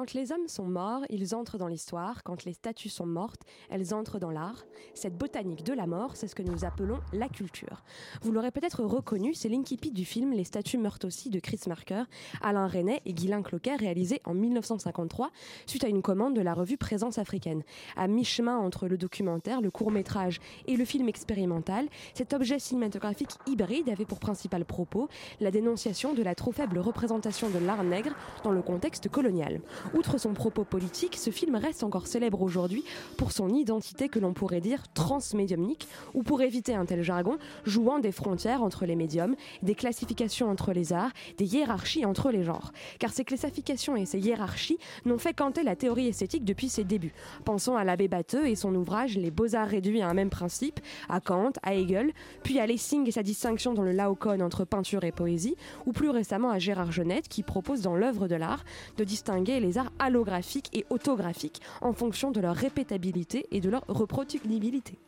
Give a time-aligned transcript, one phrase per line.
[0.00, 2.22] Quand les hommes sont morts, ils entrent dans l'histoire.
[2.22, 4.64] Quand les statues sont mortes, elles entrent dans l'art.
[4.94, 7.82] Cette botanique de la mort, c'est ce que nous appelons la culture.
[8.22, 12.04] Vous l'aurez peut-être reconnu, c'est l'incipit du film Les statues meurent aussi de Chris Marker,
[12.40, 15.32] Alain Resnais et Guylain Cloquet, réalisé en 1953
[15.66, 17.62] suite à une commande de la revue Présence africaine.
[17.94, 23.90] À mi-chemin entre le documentaire, le court-métrage et le film expérimental, cet objet cinématographique hybride
[23.90, 28.14] avait pour principal propos la dénonciation de la trop faible représentation de l'art nègre
[28.44, 29.60] dans le contexte colonial.
[29.92, 32.84] Outre son propos politique, ce film reste encore célèbre aujourd'hui
[33.16, 37.98] pour son identité que l'on pourrait dire transmédiumnique, ou pour éviter un tel jargon, jouant
[37.98, 42.72] des frontières entre les médiums, des classifications entre les arts, des hiérarchies entre les genres.
[43.00, 47.12] Car ces classifications et ces hiérarchies n'ont fait qu'enter la théorie esthétique depuis ses débuts.
[47.44, 51.20] Pensons à l'abbé Batteux et son ouvrage Les beaux-arts réduits à un même principe, à
[51.20, 52.12] Kant, à Hegel,
[52.44, 56.10] puis à Lessing et sa distinction dans le Laocoon entre peinture et poésie, ou plus
[56.10, 58.64] récemment à Gérard Genette qui propose dans l'œuvre de l'art
[58.96, 63.84] de distinguer les arts allographiques et autographiques en fonction de leur répétabilité et de leur
[63.88, 64.98] reproductibilité.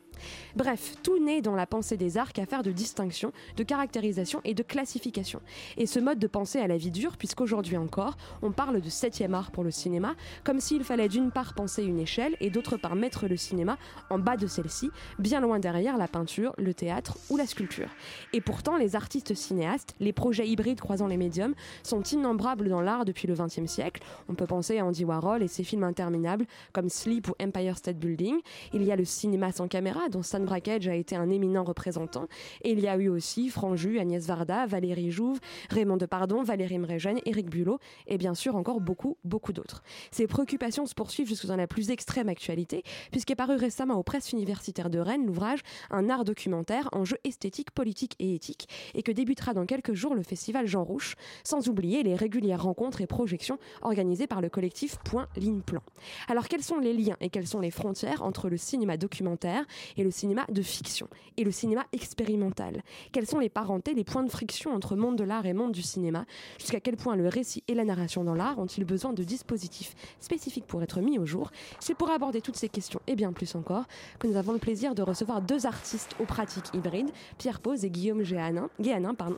[0.56, 4.54] Bref, tout naît dans la pensée des arts qu'à faire de distinction, de caractérisation et
[4.54, 5.40] de classification.
[5.76, 9.34] Et ce mode de pensée à la vie dure, puisqu'aujourd'hui encore, on parle de septième
[9.34, 12.94] art pour le cinéma, comme s'il fallait d'une part penser une échelle et d'autre part
[12.94, 13.78] mettre le cinéma
[14.10, 17.88] en bas de celle-ci, bien loin derrière la peinture, le théâtre ou la sculpture.
[18.32, 23.04] Et pourtant, les artistes cinéastes, les projets hybrides croisant les médiums, sont innombrables dans l'art
[23.04, 24.02] depuis le XXe siècle.
[24.28, 27.98] On peut penser à Andy Warhol et ses films interminables comme Sleep ou Empire State
[27.98, 28.36] Building.
[28.72, 32.26] Il y a le cinéma sans caméra, dont Stan Brakhage a été un éminent représentant.
[32.62, 35.40] Et il y a eu aussi Franju, Agnès Varda, Valérie Jouve,
[35.70, 39.82] Raymond Depardon, Valérie Mrégène, Éric Bulot et bien sûr encore beaucoup, beaucoup d'autres.
[40.10, 44.32] Ces préoccupations se poursuivent jusque dans la plus extrême actualité, puisqu'est paru récemment aux presses
[44.32, 45.60] universitaires de Rennes l'ouvrage
[45.90, 50.22] Un art documentaire, enjeux esthétiques, politiques et éthiques, et que débutera dans quelques jours le
[50.22, 55.28] festival Jean Rouche, sans oublier les régulières rencontres et projections organisées par le collectif Point
[55.36, 55.82] Ligne Plan.
[56.28, 59.64] Alors quels sont les liens et quelles sont les frontières entre le cinéma documentaire
[59.96, 62.82] et le cinéma de fiction et le cinéma expérimental
[63.12, 65.82] Quelles sont les parentés, les points de friction entre monde de l'art et monde du
[65.82, 66.24] cinéma?
[66.58, 70.66] Jusqu'à quel point le récit et la narration dans l'art ont-ils besoin de dispositifs spécifiques
[70.66, 71.50] pour être mis au jour?
[71.80, 73.84] C'est pour aborder toutes ces questions et bien plus encore
[74.18, 77.90] que nous avons le plaisir de recevoir deux artistes aux pratiques hybrides, Pierre Pose et
[77.90, 78.68] Guillaume Géanin.
[79.14, 79.36] Pardon.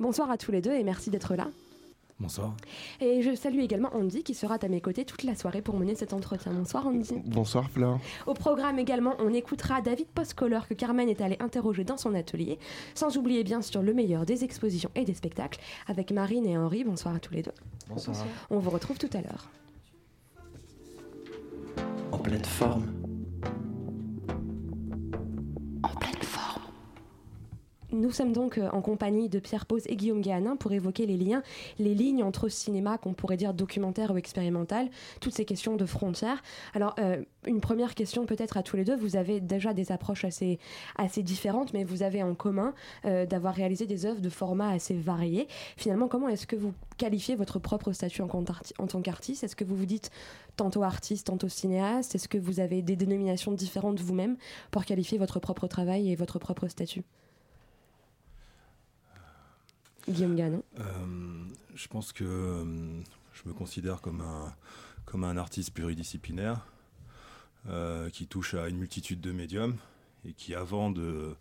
[0.00, 1.48] Bonsoir à tous les deux et merci d'être là.
[2.18, 2.56] Bonsoir.
[3.00, 5.94] Et je salue également Andy qui sera à mes côtés toute la soirée pour mener
[5.94, 6.52] cet entretien.
[6.52, 7.14] Bonsoir Andy.
[7.26, 7.98] Bonsoir Fleur.
[8.26, 12.58] Au programme également, on écoutera David Postcoller que Carmen est allée interroger dans son atelier,
[12.94, 16.84] sans oublier bien sûr le meilleur des expositions et des spectacles avec Marine et Henri.
[16.84, 17.52] Bonsoir à tous les deux.
[17.88, 18.16] Bonsoir.
[18.48, 19.50] On vous retrouve tout à l'heure.
[22.12, 22.94] En pleine forme.
[25.82, 26.15] En pleine forme.
[27.96, 31.16] Nous sommes donc euh, en compagnie de Pierre Pose et Guillaume Guéanin pour évoquer les
[31.16, 31.42] liens,
[31.78, 36.42] les lignes entre cinéma qu'on pourrait dire documentaire ou expérimental, toutes ces questions de frontières.
[36.74, 38.94] Alors, euh, une première question peut-être à tous les deux.
[38.96, 40.58] Vous avez déjà des approches assez,
[40.96, 42.74] assez différentes, mais vous avez en commun
[43.06, 45.48] euh, d'avoir réalisé des œuvres de formats assez variés.
[45.78, 49.42] Finalement, comment est-ce que vous qualifiez votre propre statut en, en tant qu'artiste?
[49.42, 50.10] Est-ce que vous vous dites
[50.58, 52.14] tantôt artiste, tantôt cinéaste?
[52.14, 54.36] Est-ce que vous avez des dénominations différentes vous-même
[54.70, 57.02] pour qualifier votre propre travail et votre propre statut?
[60.08, 60.84] Guillaume Ganon euh,
[61.74, 62.64] Je pense que euh,
[63.32, 64.54] je me considère comme un,
[65.04, 66.64] comme un artiste pluridisciplinaire
[67.68, 69.76] euh, qui touche à une multitude de médiums
[70.24, 71.34] et qui, avant de,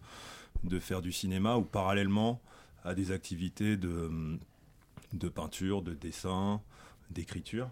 [0.63, 2.41] de faire du cinéma ou parallèlement
[2.83, 4.37] à des activités de,
[5.13, 6.61] de peinture, de dessin,
[7.11, 7.69] d'écriture.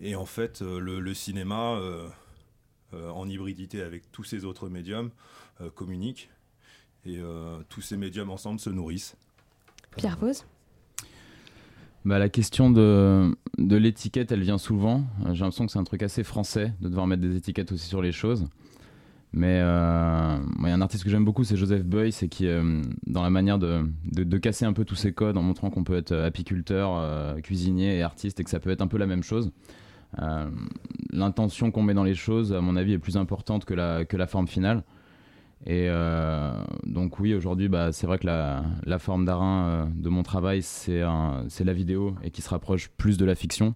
[0.00, 1.78] Et en fait, le, cinéma,
[2.92, 5.10] en hybridité avec tous ces autres médiums,
[5.74, 6.30] communique.
[7.04, 7.20] Et
[7.68, 9.14] tous ces médiums ensemble se nourrissent.
[9.96, 10.44] Pierre Pose
[12.06, 15.04] bah, la question de, de l'étiquette, elle vient souvent.
[15.32, 18.00] J'ai l'impression que c'est un truc assez français de devoir mettre des étiquettes aussi sur
[18.00, 18.46] les choses.
[19.32, 22.46] Mais euh, il y a un artiste que j'aime beaucoup, c'est Joseph Beuys, et qui,
[22.48, 25.84] euh, dans la manière de, de, casser un peu tous ces codes en montrant qu'on
[25.84, 29.06] peut être apiculteur, euh, cuisinier et artiste, et que ça peut être un peu la
[29.06, 29.52] même chose.
[31.12, 34.16] l'intention qu'on met dans les choses, à mon avis, est plus importante que la, que
[34.16, 34.82] la forme finale.
[35.66, 35.88] Et
[36.84, 41.72] donc oui, aujourd'hui, bah, c'est vrai que la, forme d'arin de mon travail, c'est la
[41.72, 43.74] vidéo et qui se rapproche plus de la fiction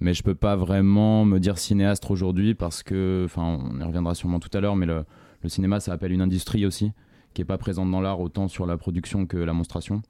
[0.00, 4.14] mais je peux pas vraiment me dire cinéaste aujourd'hui parce que, enfin, on y reviendra
[4.14, 5.04] sûrement tout à l'heure, mais le,
[5.42, 6.92] le, cinéma, ça appelle une industrie aussi,
[7.34, 10.02] qui est pas présente dans l'art autant sur la production que la monstration.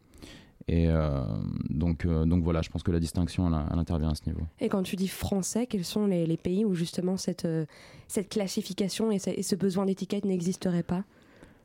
[0.72, 1.24] Et euh,
[1.68, 4.42] donc, euh, donc voilà, je pense que la distinction, elle, intervient à ce niveau.
[4.60, 7.66] Et quand tu dis français, quels sont les, les pays où justement cette, euh,
[8.06, 11.02] cette classification et ce, et ce besoin d'étiquette n'existerait pas?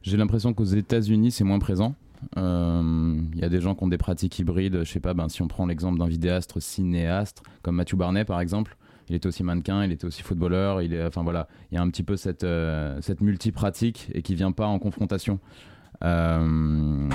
[0.01, 1.93] J'ai l'impression qu'aux États-Unis, c'est moins présent.
[2.35, 4.83] Il y a des gens qui ont des pratiques hybrides.
[4.83, 8.41] Je sais pas, ben, si on prend l'exemple d'un vidéaste cinéaste, comme Matthew Barnet par
[8.41, 8.75] exemple,
[9.07, 10.81] il était aussi mannequin, il était aussi footballeur.
[10.81, 12.45] Il est, enfin voilà, il y a un petit peu cette,
[13.01, 15.39] cette multi-pratique et qui vient pas en confrontation.
[16.03, 17.09] Euh,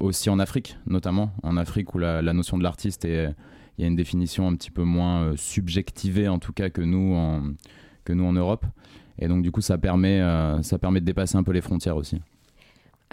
[0.00, 1.32] aussi en Afrique, notamment.
[1.42, 3.34] En Afrique où la, notion de l'artiste est.
[3.76, 7.14] Il y a une définition un petit peu moins subjectivée, en tout cas, que nous
[7.16, 7.42] en,
[8.04, 8.64] que nous en Europe.
[9.18, 10.22] Et donc, du coup, ça permet,
[10.62, 12.20] ça permet de dépasser un peu les frontières aussi.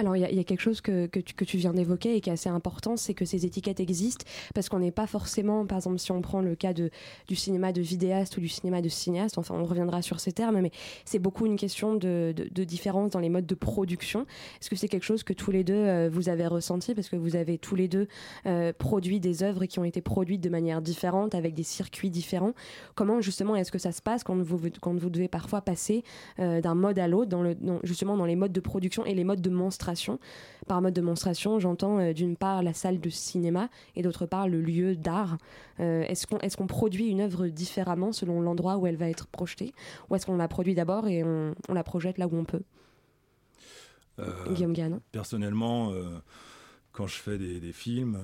[0.02, 2.50] Alors il y, a quelque chose que, que, tu, viens d'évoquer et qui est assez
[2.50, 4.26] important, c'est que ces étiquettes existent
[4.56, 6.90] parce qu'on n'est pas forcément, par exemple si on prend le cas de,
[7.28, 10.60] du cinéma de vidéaste ou du cinéma de cinéaste, enfin on reviendra sur ces termes,
[10.60, 10.72] mais
[11.06, 14.26] c'est beaucoup une question de, de, différence dans les modes de production.
[14.60, 16.96] Est-ce que c'est quelque chose que tous les deux euh, vous avez ressenti?
[16.96, 18.08] Parce que vous avez tous les deux
[18.48, 22.54] euh, produit des œuvres qui ont été produites de manière différente avec des circuits différents.
[22.96, 26.04] Comment justement est-ce que ça se passe quand vous, quand vous devez parfois passer
[26.40, 27.38] euh, d'un mode à l'autre,
[27.84, 29.91] justement dans les modes de production et les modes de monstration?
[30.68, 34.48] Par mode de monstration, j'entends euh, d'une part la salle de cinéma et d'autre part
[34.48, 35.38] le lieu d'art.
[35.80, 39.28] Euh, est-ce qu'on est qu'on produit une œuvre différemment selon l'endroit où elle va être
[39.28, 39.74] projetée?
[40.10, 42.62] Ou est-ce qu'on la produit d'abord et on, la projette là où on peut?
[44.20, 45.94] Euh, Guillaume Gann Personnellement,
[46.92, 48.20] quand je fais des, films,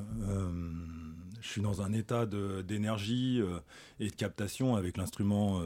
[1.42, 3.42] je suis dans un état d'énergie
[4.00, 5.62] et de captation avec l'instrument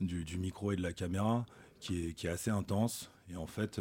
[0.00, 1.44] du, micro et de la caméra
[1.80, 3.10] qui est, qui est assez intense.
[3.30, 3.80] Et en fait,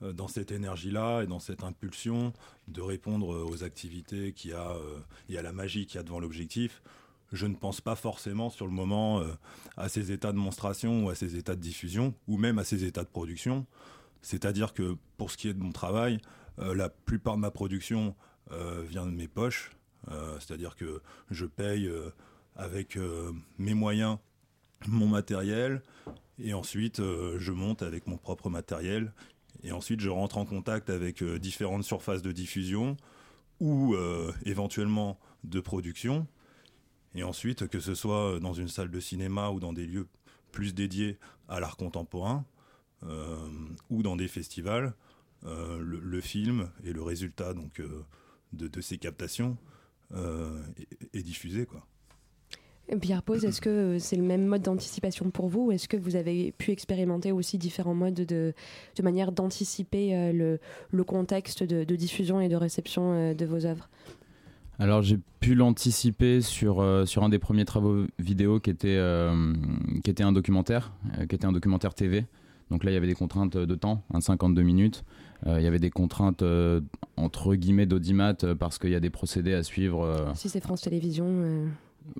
[0.00, 2.32] dans cette énergie-là et dans cette impulsion
[2.68, 4.98] de répondre aux activités qu'il y a euh,
[5.28, 6.82] et à la magie qu'il y a devant l'objectif,
[7.32, 9.26] je ne pense pas forcément sur le moment euh,
[9.76, 12.84] à ces états de monstration ou à ces états de diffusion ou même à ces
[12.84, 13.66] états de production.
[14.22, 16.18] C'est-à-dire que pour ce qui est de mon travail,
[16.58, 18.14] la plupart de ma production
[18.50, 19.70] vient de mes poches.
[20.40, 21.00] C'est-à-dire que
[21.30, 21.90] je paye
[22.54, 22.98] avec
[23.56, 24.18] mes moyens
[24.88, 25.80] mon matériel
[26.38, 29.10] et ensuite je monte avec mon propre matériel
[29.62, 32.96] et ensuite, je rentre en contact avec euh, différentes surfaces de diffusion
[33.60, 36.26] ou euh, éventuellement de production.
[37.14, 40.06] Et ensuite, que ce soit dans une salle de cinéma ou dans des lieux
[40.52, 41.18] plus dédiés
[41.48, 42.44] à l'art contemporain
[43.02, 43.36] euh,
[43.90, 44.94] ou dans des festivals,
[45.42, 47.80] le, film et le résultat donc,
[48.52, 49.56] de, ces captations
[50.14, 51.64] est, est, diffusé.
[51.64, 51.86] Quoi.
[52.98, 56.16] Pierre Pose, est-ce que c'est le même mode d'anticipation pour vous ou est-ce que vous
[56.16, 58.54] avez pu expérimenter aussi différents modes de,
[58.96, 60.60] de manière d'anticiper euh, le,
[60.90, 63.88] le, contexte de, diffusion et de réception euh, de vos œuvres?
[64.78, 68.98] Alors j'ai pu l'anticiper sur, euh, sur un des premiers travaux vidéo qui était,
[70.02, 70.92] qui était un documentaire,
[71.28, 72.26] qui était un documentaire TV.
[72.70, 75.04] Donc là il y avait des contraintes de temps, un 52 minutes.
[75.46, 76.44] il y avait des contraintes
[77.16, 80.32] entre guillemets d'audimat parce qu'il y a des procédés à suivre.
[80.34, 81.68] Si c'est France Télévisions.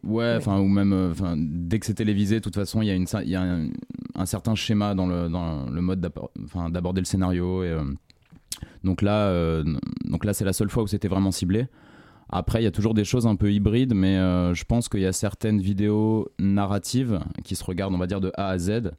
[0.02, 2.90] Ouais, enfin, ou même, euh, enfin, dès que c'est télévisé, de toute façon, il y
[2.90, 3.42] a, une, y a
[4.14, 7.62] un, certain schéma dans le, dans le mode d'aborder le scénario.
[7.64, 7.84] Et, euh,
[8.82, 9.64] donc là, euh,
[10.04, 11.66] donc là, c'est la seule fois où c'était vraiment ciblé.
[12.30, 14.16] Après, il y a toujours des choses un peu hybrides, mais
[14.54, 18.30] je pense qu'il y a certaines vidéos narratives qui se regardent, on va dire, de
[18.36, 18.92] A à Z,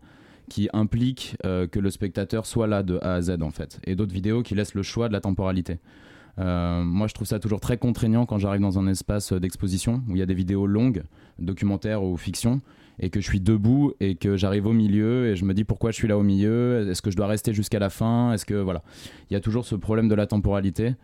[0.50, 3.79] qui impliquent que le spectateur soit là de A à Z, en fait.
[3.85, 5.79] Et d'autres vidéos qui laissent le choix de la temporalité.
[6.39, 10.15] Euh, moi, je trouve ça toujours très contraignant quand j'arrive dans un espace d'exposition où
[10.15, 11.03] il y a des vidéos longues,
[11.39, 12.61] documentaires ou fiction,
[13.00, 15.91] et que je suis debout et que j'arrive au milieu et je me dis pourquoi
[15.91, 18.53] je suis là au milieu, est-ce que je dois rester jusqu'à la fin, est-ce que
[18.53, 18.83] voilà,
[19.29, 20.95] il y a toujours ce problème de la temporalité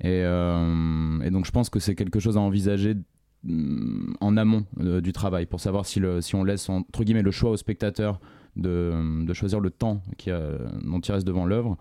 [0.00, 2.96] et, euh, donc je pense que c'est quelque chose à envisager
[3.44, 6.00] mm, en amont euh, du travail pour savoir si,
[6.34, 8.18] on laisse entre guillemets le choix au spectateur
[8.56, 11.76] de, choisir le temps qui dont il reste devant l'œuvre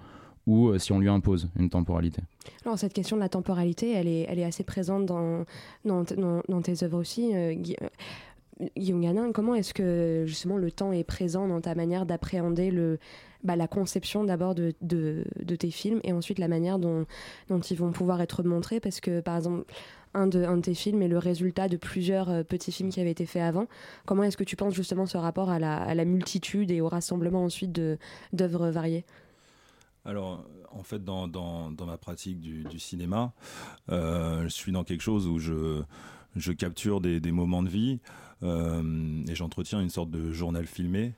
[0.48, 2.22] ou euh, si on lui impose une temporalité.
[2.66, 5.46] Alors cette question de la temporalité, elle est, elle est assez présente dans,
[5.86, 7.36] dans, tes œuvres aussi.
[7.36, 12.06] Euh, euh, Guillaume Ganin, comment est-ce que justement le temps est présent dans ta manière
[12.06, 12.72] d'appréhender
[13.44, 17.08] bah, la conception d'abord de, de, de, tes films et ensuite la manière dont,
[17.50, 18.80] dont ils vont pouvoir être montrés?
[18.80, 19.64] Parce que par exemple,
[20.14, 23.10] un de, un de tes films est le résultat de plusieurs petits films qui avaient
[23.10, 23.66] été faits avant.
[24.06, 26.88] Comment est-ce que tu penses justement ce rapport à la, à la multitude et au
[26.88, 27.72] rassemblement ensuite
[28.32, 29.06] d'œuvres variées?
[30.04, 31.28] Alors, en fait, dans,
[31.86, 33.34] ma pratique du, cinéma,
[33.90, 38.00] euh, je suis dans quelque chose où je, capture des, moments de vie
[38.42, 41.14] et j'entretiens une sorte de journal filmé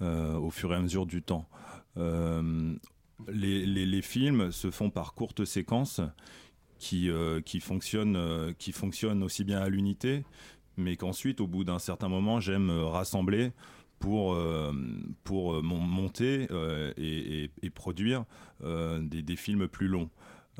[0.00, 1.48] au fur et à mesure du temps.
[1.96, 6.00] Les, les, films se font par courtes séquences
[6.78, 7.08] qui,
[7.44, 10.24] qui, fonctionnent, qui fonctionnent aussi bien à l'unité,
[10.76, 13.52] mais qu'ensuite, au bout d'un certain moment, j'aime rassembler
[14.04, 14.70] pour, euh,
[15.24, 18.24] pour euh, monter euh, et, produire
[18.60, 20.10] des, films plus longs.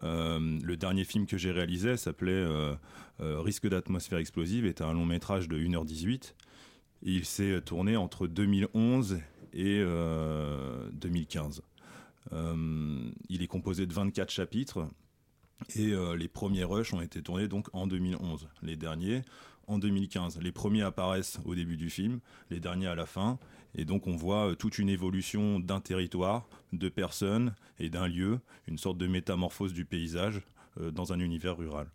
[0.02, 2.44] le dernier film que j'ai réalisé s'appelait
[3.18, 6.34] Risque d'atmosphère explosive, était un long métrage de 1h18.
[7.02, 9.20] il s'est tourné entre 2011
[9.52, 9.84] et
[10.92, 11.62] 2015.
[12.32, 14.88] il est composé de 24 chapitres
[15.76, 18.48] et les premiers rushs ont été tournés en 2011.
[18.62, 19.22] Les derniers
[19.66, 20.40] en 2015.
[20.40, 23.38] Les premiers apparaissent au début du film, les derniers à la fin.
[23.76, 28.40] Et donc on voit euh, toute une évolution d'un territoire, de personnes et d'un lieu,
[28.68, 30.42] une sorte de métamorphose du paysage
[30.80, 31.88] euh, dans un univers rural.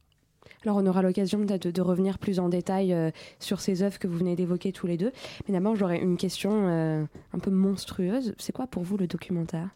[0.63, 4.17] Alors on aura l'occasion de, revenir plus en détail euh, sur ces œuvres que vous
[4.17, 5.11] venez d'évoquer tous les deux.
[5.47, 8.33] Mais d'abord j'aurais une question un peu monstrueuse.
[8.37, 9.69] C'est quoi pour vous le documentaire?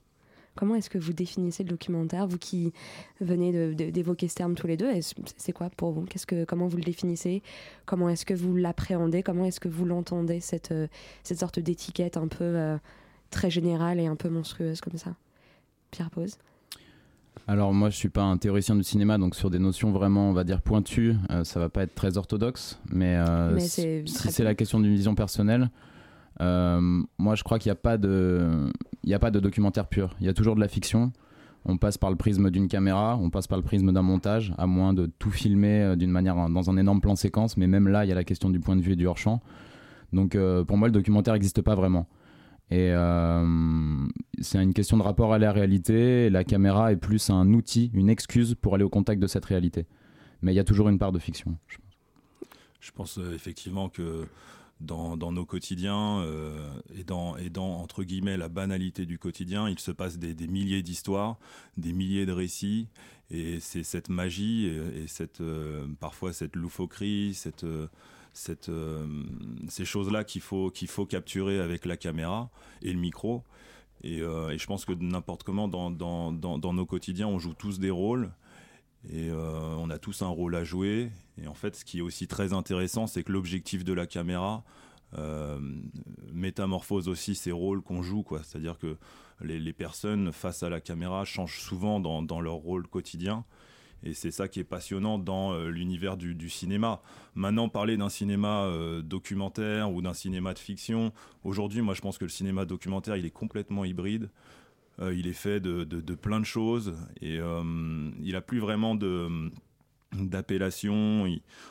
[0.56, 2.74] Comment est-ce que vous définissez le documentaire, vous qui
[3.20, 4.90] venez d'évoquer ce terme tous les deux
[5.38, 6.04] C'est quoi pour vous?
[6.04, 7.42] Qu'est-ce que, Comment vous le définissez?
[7.86, 9.24] Comment est-ce que vous l'appréhendez?
[9.24, 10.88] Comment est-ce que vous l'entendez, cette, euh,
[11.24, 12.78] cette sorte d'étiquette un peu euh,
[13.32, 15.16] très générale et un peu monstrueuse comme ça?
[15.92, 16.38] Pierre Pose?
[17.48, 20.34] Alors moi je suis pas un théoricien du cinéma donc sur des notions vraiment on
[20.34, 23.18] va dire pointues euh, ça va pas être très orthodoxe mais,
[23.60, 25.93] si c'est la question d'une vision personnelle euh,
[26.40, 30.16] moi, je crois qu'il n'y a pas de, documentaire pur.
[30.20, 31.12] Il y a toujours de la fiction.
[31.66, 34.68] On passe par le prisme d'une caméra, on passe par le prisme d'un montage, à
[34.68, 37.56] moins de tout filmer euh, d'une manière dans un énorme plan séquence.
[37.56, 39.18] Mais même là, il y a la question du point de vue et du hors
[39.18, 39.42] champ.
[40.12, 42.08] Donc, euh, pour moi, le documentaire n'existe pas vraiment.
[42.70, 42.92] Et
[44.42, 46.30] c'est une question de rapport à la réalité.
[46.32, 49.86] La caméra est plus un outil, une excuse pour aller au contact de cette réalité.
[50.42, 51.56] Mais il y a toujours une part de fiction.
[51.68, 51.94] Je pense,
[52.80, 54.26] je pense effectivement que
[54.84, 59.80] dans, nos quotidiens euh, et, dans, et dans, entre guillemets, la banalité du quotidien, il
[59.80, 61.38] se passe des, milliers d'histoires,
[61.78, 62.88] des milliers de récits,
[63.32, 67.66] et c'est cette magie et, cette, euh, parfois cette loufoquerie, cette,
[68.34, 69.24] cette, euh,
[69.70, 72.50] ces choses-là qu'il faut, qu'il faut capturer avec la caméra
[72.82, 73.44] et le micro.
[74.04, 77.80] Et, et je pense que n'importe comment, dans, dans, dans, nos quotidiens, on joue tous
[77.80, 78.32] des rôles.
[79.12, 81.12] Et on a tous un rôle à jouer.
[81.42, 84.64] Et en fait, ce qui est aussi très intéressant, c'est que l'objectif de la caméra
[85.18, 85.60] euh,
[86.32, 88.26] métamorphose aussi ces rôles qu'on joue.
[88.44, 88.98] C'est-à-dire que
[89.42, 93.46] les, personnes face à la caméra changent souvent dans, leur rôle quotidien.
[94.02, 97.02] Et c'est ça qui est passionnant dans euh, l'univers du, cinéma.
[97.36, 102.18] Maintenant, parler d'un cinéma euh, documentaire ou d'un cinéma de fiction, aujourd'hui, moi je pense
[102.18, 104.30] que le cinéma documentaire, il est complètement hybride.
[105.02, 108.96] Il est fait de, plein de choses et il n'a plus vraiment
[110.16, 111.26] d'appellation.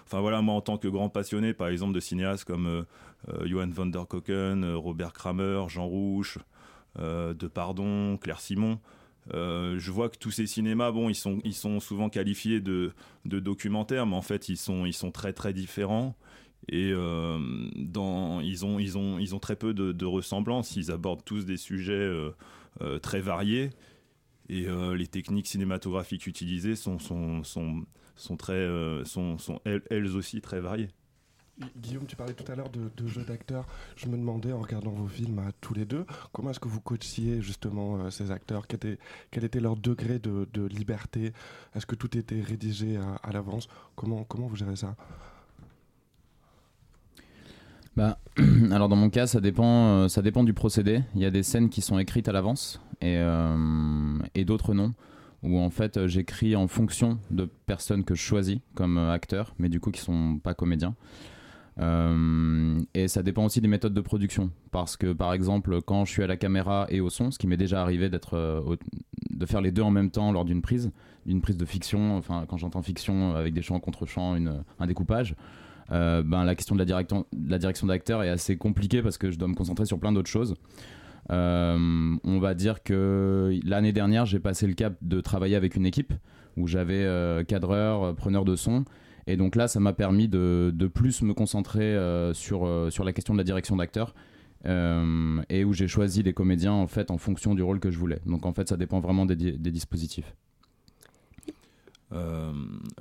[0.05, 2.83] Enfin voilà, moi en tant que grand passionné, par exemple, de cinéastes comme euh,
[3.29, 6.39] euh, Johan van der Koken, euh, Robert Kramer, Jean Rouche,
[6.99, 8.79] De Pardon, Claire Simon,
[9.31, 11.15] je vois que tous ces cinémas, bon, ils
[11.55, 12.93] sont, souvent qualifiés de,
[13.25, 16.15] documentaires, mais en fait, ils sont, très très différents.
[16.69, 20.77] Et ils ont très peu de, de ressemblances.
[20.77, 22.13] Ils abordent tous des sujets
[23.03, 23.71] très variés.
[24.49, 27.43] Et les techniques cinématographiques utilisées sont, sont,
[28.17, 30.89] sont très, euh, sont, sont elles, aussi très variées.
[31.77, 33.67] Guillaume, tu parlais tout à l'heure de, de jeu d'acteurs.
[33.97, 36.81] Je me demandais, en regardant vos films à tous les deux, comment est-ce que vous
[36.81, 38.67] coachiez justement euh, ces acteurs?
[38.67, 41.33] Quel était, leur degré de, liberté?
[41.75, 43.69] Est-ce que tout était rédigé à, l'avance?
[43.95, 44.97] Comment, comment vous gérez ça?
[47.97, 48.19] Bah,
[48.71, 51.03] alors dans mon cas, ça dépend, euh, ça dépend du procédé.
[51.15, 53.21] Il y a des scènes qui sont écrites à l'avance et,
[54.35, 54.93] et d'autres non
[55.43, 59.55] où en fait euh, j'écris en fonction de personnes que je choisis comme euh, acteurs,
[59.59, 60.95] mais du coup qui sont pas comédiens.
[61.81, 64.51] Euh, et ça dépend aussi des méthodes de production.
[64.71, 67.47] Parce que par exemple, quand je suis à la caméra et au son, ce qui
[67.47, 68.63] m'est déjà arrivé d'être,
[69.31, 70.93] de faire les deux en même temps lors d'une prise,
[71.25, 74.37] d'une prise de fiction, enfin quand j'entends fiction avec des chants contre-chants,
[74.79, 75.35] un découpage,
[75.93, 79.31] ben, la question de la, direction, de la direction d'acteur est assez compliquée parce que
[79.31, 80.57] je dois me concentrer sur plein d'autres choses.
[81.31, 85.87] Euh, on va dire que l'année dernière, j'ai passé le cap de travailler avec une
[85.87, 86.13] équipe
[86.57, 88.85] où j'avais euh, cadreur, euh, preneur de son.
[89.27, 91.97] Et donc là, ça m'a permis de, plus me concentrer
[92.35, 94.15] sur, sur la question de la direction d'acteur.
[94.65, 98.21] et où j'ai choisi les comédiens en fait en fonction du rôle que je voulais.
[98.27, 99.37] Donc en fait, ça dépend vraiment des,
[99.71, 100.35] dispositifs.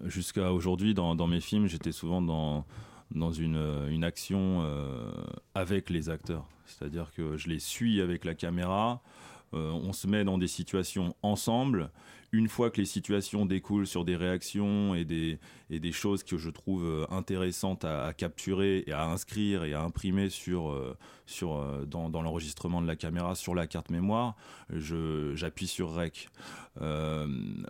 [0.05, 4.65] Jusqu'à aujourd'hui, dans, mes films, j'étais souvent dans, une, une action
[5.55, 6.45] avec les acteurs.
[6.65, 9.01] C'est-à-dire que je les suis avec la caméra.
[9.53, 11.91] On se met dans des situations ensemble
[12.33, 16.85] une fois que les situations découlent sur des réactions et des, choses que je trouve
[16.85, 20.97] euh, intéressantes à, capturer et à inscrire et à imprimer sur, euh,
[21.43, 24.35] euh, dans l'enregistrement de la caméra sur la carte mémoire,
[24.69, 26.29] j'appuie sur REC.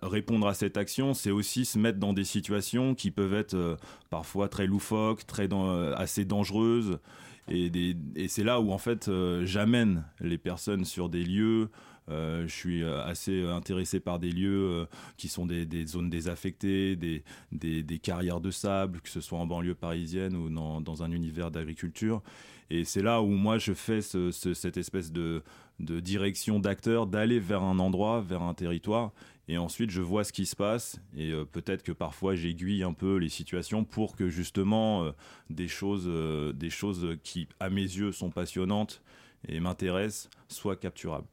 [0.04, 3.78] répondre à cette action, c'est aussi se mettre dans des situations qui peuvent être
[4.10, 5.50] parfois très loufoques, très
[5.96, 7.00] assez dangereuses.
[7.48, 7.96] Et,
[8.28, 9.10] c'est là où en fait
[9.44, 11.70] j'amène les personnes sur des lieux
[12.10, 14.86] euh, je suis euh, assez intéressé par des lieux euh,
[15.18, 19.76] qui sont des, zones désaffectées, des, des, carrières de sable, que ce soit en banlieue
[19.76, 22.22] parisienne ou dans, un univers d'agriculture.
[22.70, 25.44] Et c'est là où moi je fais cette espèce de,
[25.80, 29.12] de direction d'acteur, d'aller vers un endroit, vers un territoire.
[29.52, 33.18] Et ensuite, je vois ce qui se passe et peut-être que parfois j'aiguille un peu
[33.18, 35.12] les situations pour que justement
[35.50, 36.10] des choses,
[36.56, 39.02] des choses qui, à mes yeux, sont passionnantes
[39.50, 41.28] et m'intéressent soient capturables.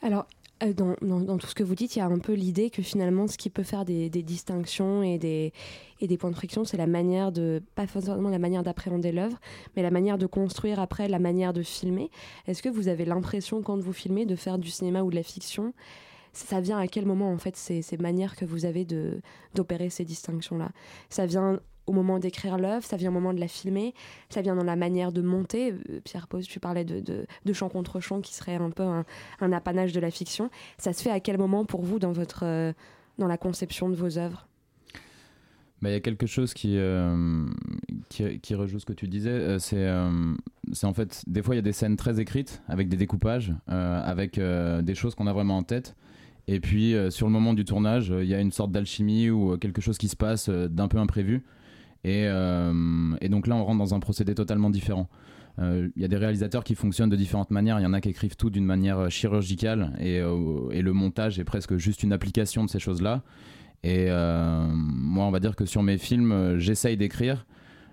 [0.00, 0.26] Alors,
[0.62, 3.26] euh, dans, tout ce que vous dites, il y a un peu l'idée que finalement,
[3.26, 5.52] ce qui peut faire des, distinctions et des,
[6.00, 9.38] et des points de friction, c'est la manière de, pas forcément la manière d'appréhender l'œuvre,
[9.74, 12.10] mais la manière de construire après, la manière de filmer.
[12.46, 15.22] Est-ce que vous avez l'impression, quand vous filmez, de faire du cinéma ou de la
[15.22, 15.74] fiction
[16.36, 18.86] ça vient à quel moment en fait ces, manières que vous avez
[19.54, 20.70] d'opérer ces distinctions là
[21.08, 23.94] Ça vient au moment d'écrire l'œuvre, ça vient au moment de la filmer,
[24.28, 25.72] ça vient dans la manière de monter.
[25.72, 29.92] Euh, Pierre Pose, tu parlais de, chant contre chant qui serait un peu un, apanage
[29.92, 30.50] de la fiction.
[30.78, 32.72] Ça se fait à quel moment pour vous dans, votre, euh,
[33.18, 34.48] dans la conception de vos œuvres?
[35.82, 37.46] Il y a quelque chose qui, euh,
[38.08, 39.60] qui, rejoue ce que tu disais.
[39.60, 39.86] c'est
[40.72, 43.54] c'est en fait, des fois, il y a des scènes très écrites avec des découpages,
[43.68, 45.94] avec des choses qu'on a vraiment en tête.
[46.48, 49.80] Et puis, sur le moment du tournage, il y a une sorte d'alchimie ou quelque
[49.80, 51.44] chose qui se passe d'un peu imprévu.
[52.06, 55.08] Euh, et, donc là, on rentre dans un procédé totalement différent.
[55.58, 57.80] Euh, il y a des réalisateurs qui fonctionnent de différentes manières.
[57.80, 61.44] Il y en a qui écrivent tout d'une manière euh, chirurgicale et, le montage est
[61.44, 63.22] presque juste une application de ces choses-là.
[63.82, 67.46] Et moi, on va dire que sur mes films, j'essaye d'écrire,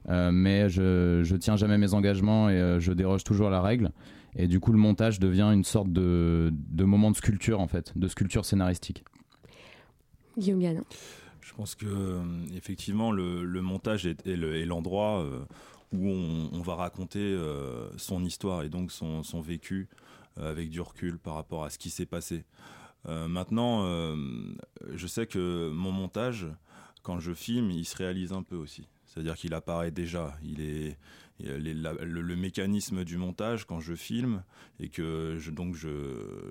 [0.09, 3.91] mais je, je tiens jamais mes engagements et je déroge toujours à la règle.
[4.35, 7.97] Et du coup, le montage devient une sorte de, de moment de sculpture, en fait,
[7.97, 9.03] de sculpture scénaristique.
[10.37, 10.83] Guillaume
[11.43, 12.21] je pense que euh,
[12.55, 14.25] effectivement le, montage est,
[14.65, 15.39] l'endroit euh,
[15.91, 19.87] où on, va raconter euh, son histoire et donc son, vécu
[20.37, 22.43] avec du recul par rapport à ce qui s'est passé.
[23.05, 23.85] maintenant,
[24.95, 26.47] je sais que mon montage,
[27.03, 28.87] quand je filme, il se réalise un peu aussi.
[29.05, 30.35] C'est-à-dire qu'il apparaît déjà.
[30.41, 30.97] Il est,
[31.43, 34.43] le, mécanisme du montage quand je filme
[34.79, 35.89] et que je, donc je,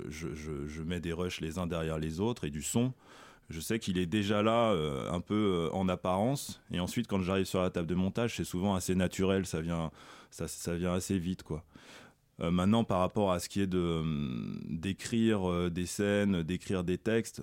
[0.09, 2.93] je, mets des rushs les uns derrière les autres et du son
[3.53, 6.61] je sais qu'il est déjà là euh, un peu euh, en apparence.
[6.73, 9.91] Et ensuite quand j'arrive sur la table de montage c'est souvent assez naturel ça vient
[10.31, 11.65] ça, ça vient assez vite quoi.
[12.41, 14.03] Euh, maintenant par rapport à ce qui est de
[14.69, 17.43] d'écrire des scènes d'écrire des textes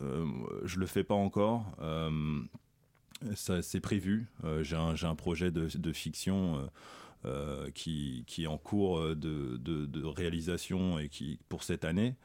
[0.64, 1.66] je le fais pas encore.
[3.36, 4.28] C'est prévu.
[4.62, 6.70] J'ai un, un, projet de fiction
[7.74, 12.16] qui, qui, est en cours de, réalisation et qui pour cette année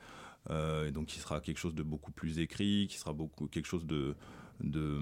[0.50, 3.66] euh, et donc qui sera quelque chose de beaucoup plus écrit, qui sera beaucoup quelque
[3.66, 4.14] chose de,
[4.60, 4.98] de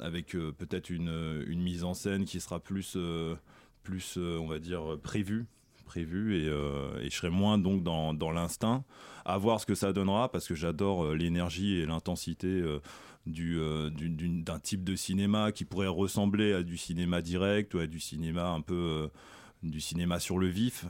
[0.00, 3.36] avec euh, peut-être une, une, mise en scène qui sera plus, euh,
[3.82, 5.46] plus on va dire prévue
[5.92, 8.84] prévu et, et, je serai moins donc dans, dans l'instinct
[9.24, 12.62] à voir ce que ça donnera parce que j'adore l'énergie et l'intensité
[13.26, 13.60] du,
[14.44, 18.48] d'un type de cinéma qui pourrait ressembler à du cinéma direct ou à du cinéma
[18.48, 19.10] un peu
[19.62, 20.86] du cinéma sur le vif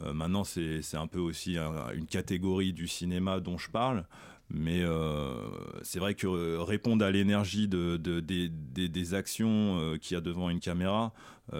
[0.00, 1.56] euh, maintenant, c'est un peu aussi
[1.94, 4.04] une catégorie du cinéma dont je parle.
[4.54, 5.34] Mais euh,
[5.82, 10.50] c'est vrai que répondre à l'énergie de, des, des, actions euh, qu'il y a devant
[10.50, 11.12] une caméra,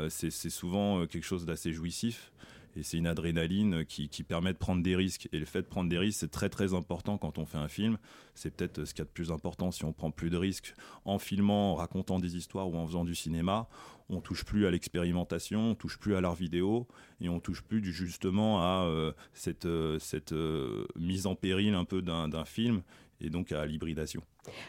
[0.09, 2.33] c'est souvent quelque chose d'assez jouissif
[2.75, 5.29] et c'est une adrénaline qui, permet de prendre des risques.
[5.33, 7.69] Et le fait de prendre des risques, c'est très très important quand on fait un
[7.69, 7.99] film.
[8.35, 10.75] C'est peut-être ce qu'il y a de plus important si on prend plus de risques
[11.05, 13.69] en filmant, en racontant des histoires ou en faisant du cinéma.
[14.09, 16.87] On touche plus à l'expérimentation, on touche plus à l'art vidéo
[17.21, 19.99] et on touche plus justement à euh, cette, euh,
[20.33, 22.83] euh, mise en péril un peu d'un film
[23.21, 24.23] et donc à l'hybridation.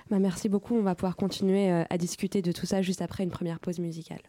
[0.10, 0.76] Bah merci beaucoup.
[0.76, 4.22] On va pouvoir continuer à discuter de tout ça juste après une première pause musicale.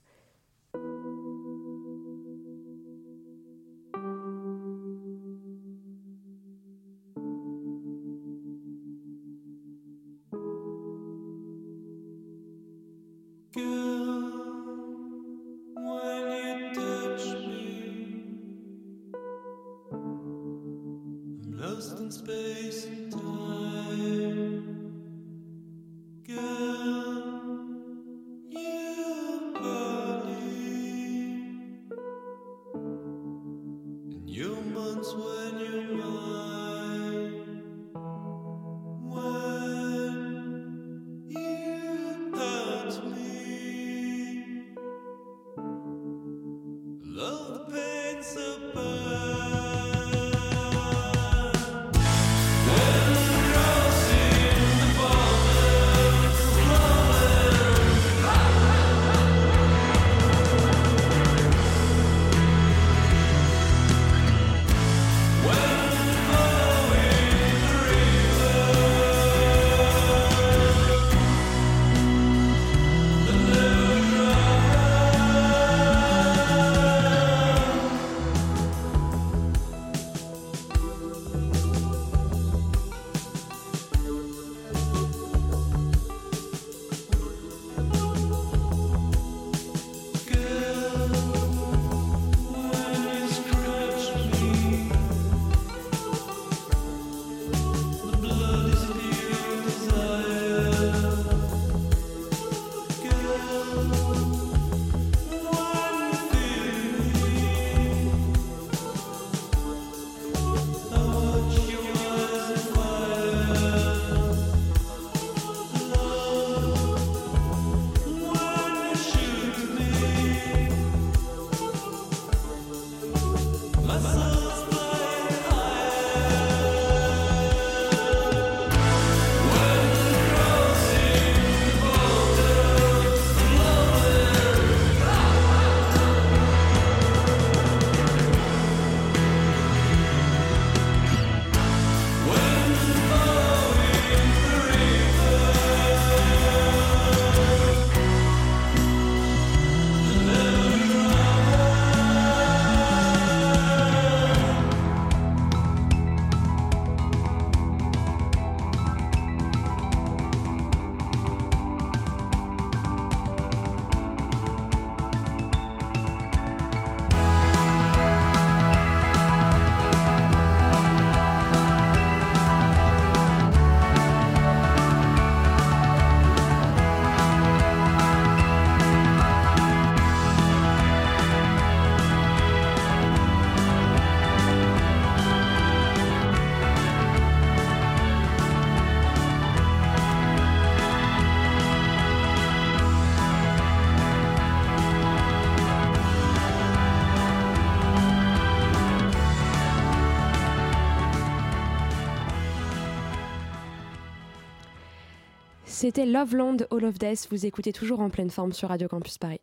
[205.85, 207.29] C'était Loveland All of Death.
[207.31, 209.43] Vous écoutez toujours en pleine forme sur Radio Campus Paris.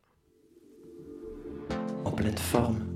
[2.04, 2.91] En pleine forme.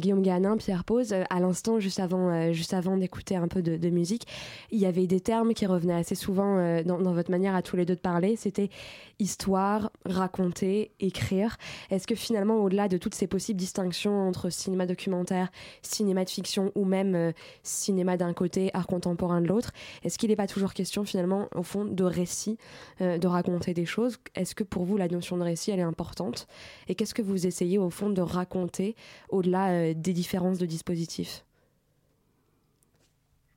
[0.00, 3.62] Guillaume Ganin, Pierre Pose, euh, à l'instant, juste avant, euh, juste avant d'écouter un peu
[3.62, 4.26] de, musique,
[4.70, 7.76] il y avait des termes qui revenaient assez souvent euh, dans, votre manière à tous
[7.76, 8.36] les deux de parler.
[8.36, 8.70] C'était
[9.18, 11.56] histoire, raconter, écrire.
[11.90, 15.50] Est-ce que finalement, au-delà de toutes ces possibles distinctions entre cinéma documentaire,
[15.82, 17.32] cinéma de fiction ou même
[17.62, 19.72] cinéma d'un côté, art contemporain de l'autre,
[20.04, 22.56] est-ce qu'il n'est pas toujours question finalement, au fond, de récit,
[23.00, 24.16] de raconter des choses?
[24.34, 26.46] Est-ce que pour vous, la notion de récit, elle est importante?
[26.88, 28.96] Et qu'est-ce que vous essayez au fond de raconter
[29.28, 31.44] au-delà des différences de dispositifs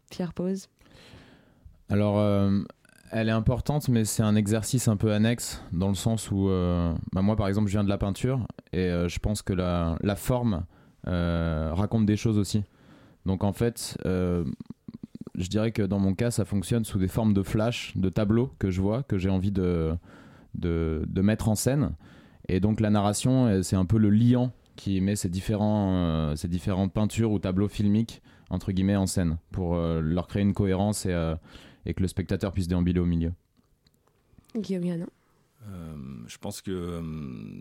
[0.10, 0.70] Pierre Pose
[1.90, 2.62] Alors, euh,
[3.12, 6.94] elle est importante, mais c'est un exercice un peu annexe, dans le sens où, euh,
[7.14, 10.16] bah, moi par exemple, je viens de la peinture, et je pense que la, la
[10.16, 10.66] forme
[11.06, 12.64] raconte des choses aussi.
[13.26, 17.44] Donc en fait, je dirais que dans mon cas, ça fonctionne sous des formes de
[17.44, 19.96] flash, de tableaux que je vois, que j'ai envie de,
[20.56, 21.92] de, de, mettre en scène.
[22.48, 26.48] Et donc la narration, c'est un peu le liant qui met ces, différents, euh, ces
[26.48, 31.06] différentes peintures ou tableaux filmiques entre guillemets en scène pour euh, leur créer une cohérence
[31.06, 31.36] et, euh,
[31.86, 33.34] et, que le spectateur puisse déambuler au milieu.
[34.56, 35.08] Guillaume
[36.28, 37.02] je pense que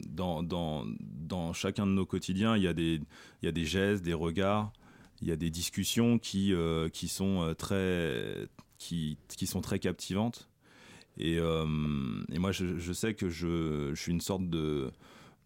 [0.09, 3.01] dans, dans, dans, chacun de nos quotidiens, il y, a des,
[3.40, 4.72] il y a des gestes, des regards,
[5.20, 6.53] il y a des discussions qui,
[6.92, 8.48] qui, sont, très,
[8.79, 10.48] qui, qui sont très captivantes.
[11.16, 14.90] Et, et moi, je, je, sais que je, je, suis une sorte de,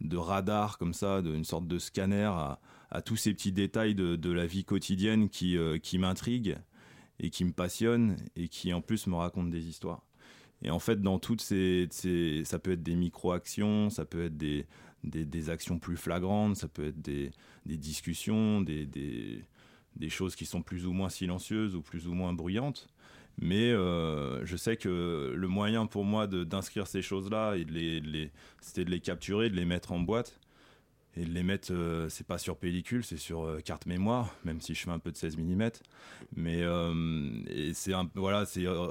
[0.00, 2.59] de radar comme ça, d'une sorte de scanner à,
[3.04, 6.59] tous ces petits détails de, la vie quotidienne qui, euh, qui m'intriguent
[7.18, 10.02] et qui me passionnent et qui en plus me racontent des histoires.
[10.62, 11.88] Et en fait, dans toutes ces,
[12.44, 14.66] ça peut être des micro-actions, ça peut être des,
[15.04, 17.30] des, actions plus flagrantes, ça peut être des,
[17.64, 22.88] discussions, des, des, choses qui sont plus ou moins silencieuses ou plus ou moins bruyantes.
[23.38, 27.55] Mais euh, je sais que le moyen pour moi d'inscrire ces choses-là
[28.61, 30.40] c'était de les capturer, de les mettre en boîte
[31.18, 34.61] et de les mettre, euh, c'est pas sur pellicule, c'est sur euh, carte mémoire, même
[34.61, 35.70] si je fais un peu de 16 mm.
[36.35, 36.62] Mais
[37.75, 38.44] c'est voilà,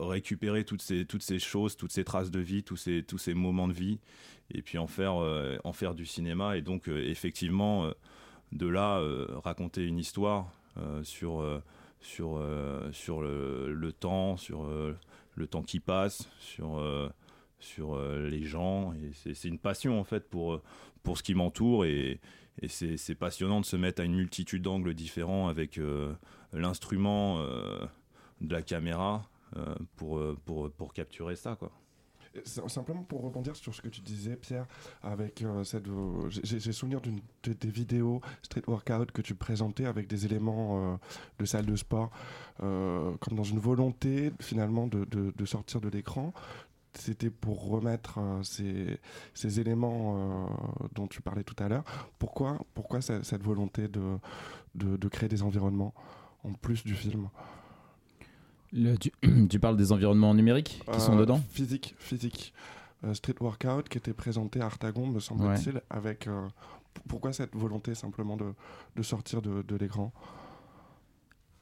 [0.08, 3.34] récupérer toutes ces toutes ces choses, toutes ces traces de vie, tous ces tous ces
[3.34, 4.00] moments de vie,
[4.54, 5.16] et puis en faire
[5.64, 6.58] en faire du cinéma.
[6.58, 7.92] Et donc effectivement,
[8.52, 9.02] de là
[9.44, 10.52] raconter une histoire
[11.04, 11.44] sur
[12.06, 14.96] sur, euh, sur le, temps, sur euh,
[15.36, 17.10] le temps qui passe, sur, euh,
[17.60, 18.94] sur les gens.
[18.94, 20.62] Et c'est une passion en fait pour,
[21.04, 22.20] pour ce qui m'entoure et,
[22.62, 25.80] et c'est passionnant de se mettre à une multitude d'angles différents avec
[26.54, 29.28] l'instrument de la caméra
[29.98, 31.56] pour, pour, pour capturer ça.
[31.56, 31.72] Quoi.
[32.44, 34.66] Simplement pour rebondir sur ce que tu disais, Pierre,
[35.04, 40.08] avec euh, cette, euh, j'ai souvenir d'une des vidéos street workout que tu présentais avec
[40.08, 40.98] des éléments euh,
[41.40, 42.10] de salle de sport,
[42.60, 46.34] comme dans une volonté finalement de, de, sortir de l'écran.
[46.94, 49.00] C'était pour remettre ces,
[49.34, 50.50] ces, éléments
[50.94, 51.84] dont tu parlais tout à l'heure.
[52.18, 54.18] Pourquoi, pourquoi cette volonté de,
[54.76, 55.94] de, créer des environnements
[56.44, 57.30] en plus du film?
[59.50, 62.54] tu, parles des environnements numériques qui sont euh, dedans Physique, physique.
[63.06, 66.28] Euh, street Workout qui était présenté à Artagon, me semble-t-il, avec.
[66.28, 66.48] Euh,
[67.10, 68.54] pourquoi cette volonté simplement de,
[68.96, 70.14] de sortir de, de l'écran?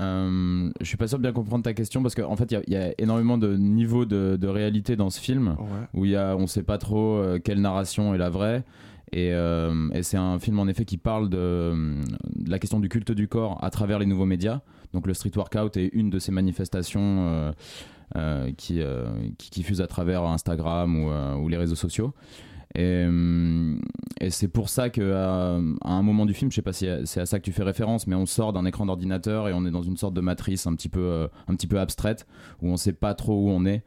[0.02, 2.74] Euh, je suis pas sûr de bien comprendre ta question parce qu'en en fait il
[2.74, 5.56] y, a énormément de niveaux de, de réalité dans ce film
[5.94, 8.64] où y a, on sait pas trop quelle narration est la vraie
[9.14, 11.74] et, et c'est un film en effet qui parle de,
[12.48, 14.62] la question du culte du corps à travers les nouveaux médias
[14.94, 17.52] donc le street workout est une de ces manifestations euh,
[18.16, 19.06] euh, qui, euh,
[19.38, 21.04] qui, fusent à travers Instagram
[21.42, 22.14] ou, les réseaux sociaux.
[22.76, 23.06] Et,
[24.20, 27.20] et c'est pour ça qu'à à un moment du film, je sais pas si c'est
[27.20, 29.72] à ça que tu fais référence, mais on sort d'un écran d'ordinateur et on est
[29.72, 32.26] dans une sorte de matrice un petit peu, un petit peu abstraite
[32.62, 33.84] où on sait pas trop où on est.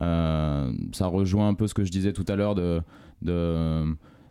[0.00, 2.80] ça rejoint un peu ce que je disais tout à l'heure de,
[3.22, 3.84] de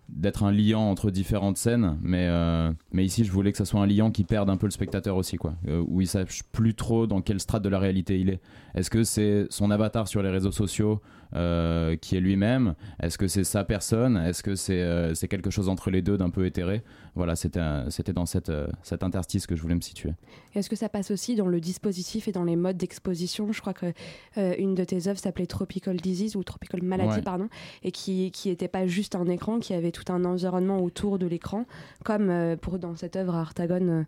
[0.09, 3.81] d'être un liant entre différentes scènes, mais, euh, mais ici je voulais que ça soit
[3.81, 6.73] un liant qui perde un peu le spectateur aussi, quoi, euh, où il sache plus
[6.75, 8.39] trop dans quelle strate de la réalité il est.
[8.75, 11.01] Est-ce que c'est son avatar sur les réseaux sociaux
[11.35, 12.75] euh, qui est lui-même.
[13.01, 14.17] Est-ce que c'est sa personne?
[14.17, 16.83] Est-ce que c'est c'est quelque chose entre les deux d'un peu éthéré?
[17.15, 18.51] Voilà, c'était dans cette,
[18.83, 20.11] cet interstice que je voulais me situer.
[20.53, 23.51] Est-ce que ça passe aussi dans le dispositif et dans les modes d'exposition?
[23.51, 23.93] Je crois que
[24.35, 27.49] une de tes œuvres s'appelait Tropical Disease ou Tropical Malady, pardon,
[27.83, 31.27] et qui qui était pas juste un écran, qui avait tout un environnement autour de
[31.27, 31.65] l'écran,
[32.03, 34.03] comme euh, pour dans cette œuvre Artagon euh,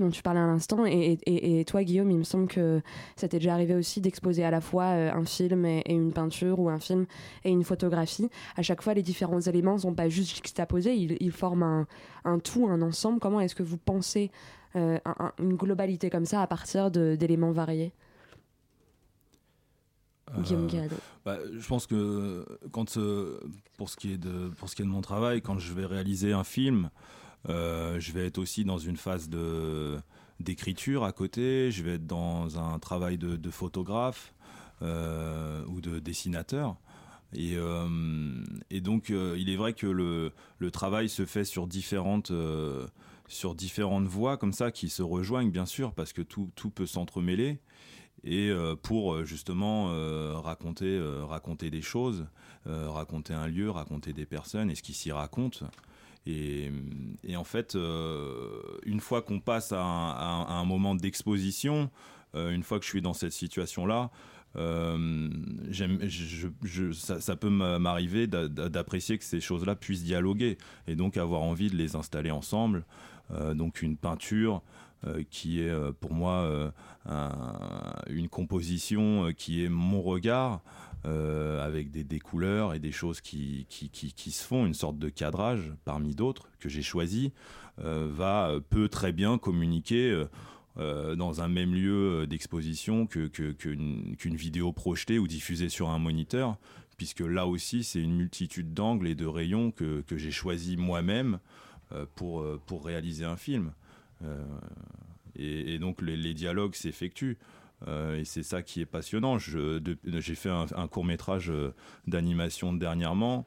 [0.00, 0.84] dont tu parlais à l'instant.
[0.86, 2.80] Et, toi, Guillaume, il me semble que
[3.16, 6.58] ça t'est déjà arrivé aussi d'exposer à la fois euh, un film et, une peinture
[6.58, 7.06] ou un film
[7.44, 8.28] et une photographie.
[8.56, 11.86] À chaque fois, les différents éléments ne sont pas juste juxtaposés, ils, ils forment
[12.24, 13.20] un, tout, un ensemble.
[13.20, 14.30] Comment est-ce que vous pensez
[14.74, 17.92] une globalité comme ça à partir d'éléments variés?
[20.38, 22.98] Guillaume Guéado bah, Je pense que quand,
[23.76, 25.86] pour, ce qui est de, pour ce qui est de mon travail, quand je vais
[25.86, 26.90] réaliser un film,
[27.46, 29.98] je vais être aussi dans une phase de
[30.40, 34.34] d'écriture à côté, je vais être dans un travail de, photographe
[34.82, 36.76] ou de dessinateur.
[37.32, 37.56] Et,
[38.70, 42.32] et donc, il est vrai que le, le, travail se fait sur différentes,
[43.28, 46.86] sur différentes voies comme ça qui se rejoignent bien sûr parce que tout, tout peut
[46.86, 47.60] s'entremêler
[48.24, 52.26] et euh, pour euh, justement euh, raconter, raconter des choses,
[52.66, 55.64] raconter un lieu, raconter des personnes et ce qui s'y raconte.
[56.26, 56.70] Et,
[57.22, 61.90] et, en fait, une fois qu'on passe à un, moment d'exposition,
[62.34, 64.10] une fois que je suis dans cette situation-là,
[64.56, 65.28] euh,
[66.92, 71.96] ça, peut m'arriver d'apprécier que ces choses-là puissent dialoguer et donc avoir envie de les
[71.96, 72.84] installer ensemble.
[73.32, 74.62] Euh, donc une peinture
[75.06, 76.72] euh, qui est pour moi
[78.08, 80.60] une composition qui est mon regard.
[81.04, 85.72] Avec des, couleurs et des choses qui, qui, qui, se font, une sorte de cadrage
[85.84, 87.32] parmi d'autres que j'ai choisi,
[87.78, 90.24] va peut très bien communiquer
[90.76, 96.00] euh, dans un même lieu euh, d'exposition qu'une que, vidéo projetée ou diffusée sur un
[96.00, 96.56] moniteur,
[96.96, 101.38] puisque là aussi c'est une multitude d'angles et de rayons que, que j'ai choisi moi-même
[101.92, 103.72] euh, pour, pour réaliser un film.
[105.36, 107.36] Et, donc les dialogues s'effectuent.
[107.86, 109.38] Et c'est ça qui est passionnant.
[109.38, 111.52] J'ai fait un, court métrage
[112.06, 113.46] d'animation dernièrement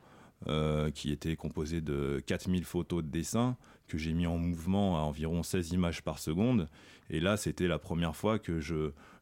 [0.93, 5.43] qui était composé de 4000 photos de dessins que j'ai mis en mouvement à environ
[5.43, 6.67] 16 images par seconde.
[7.09, 8.59] Et là, c'était la première fois que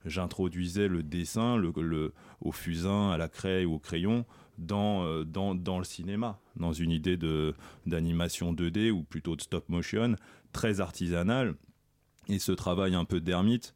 [0.06, 4.25] j'introduisais le dessin le, le, au fusain, à la craie ou au crayon
[4.58, 7.17] dans, euh, dans, dans, le cinéma, dans une idée
[7.86, 10.15] d'animation 2D ou plutôt de stop motion,
[10.51, 11.56] très artisanale.
[12.28, 13.75] Et ce travail un peu d'ermite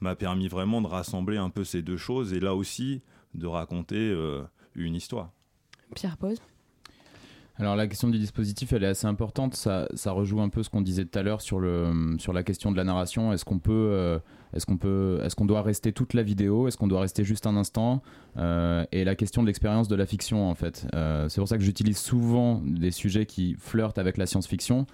[0.00, 3.02] m'a permis vraiment de rassembler un peu ces deux choses et là aussi
[3.34, 4.42] de raconter euh,
[4.74, 5.30] une histoire.
[5.94, 6.38] Pierre Pose
[7.60, 9.56] alors la question du dispositif, elle est assez importante.
[9.56, 12.44] Ça, ça rejoue un peu ce qu'on disait tout à l'heure sur, le, sur la
[12.44, 13.32] question de la narration.
[13.32, 14.18] Est-ce qu'on peut, euh,
[14.52, 16.68] est-ce qu'on peut, est-ce qu'on doit rester toute la vidéo?
[16.68, 18.00] Est-ce qu'on doit rester juste un instant?
[18.36, 20.86] Euh, Et la question de l'expérience de la fiction, en fait.
[20.94, 24.86] Euh, c'est pour ça que j'utilise souvent des sujets qui flirtent avec la science-fiction.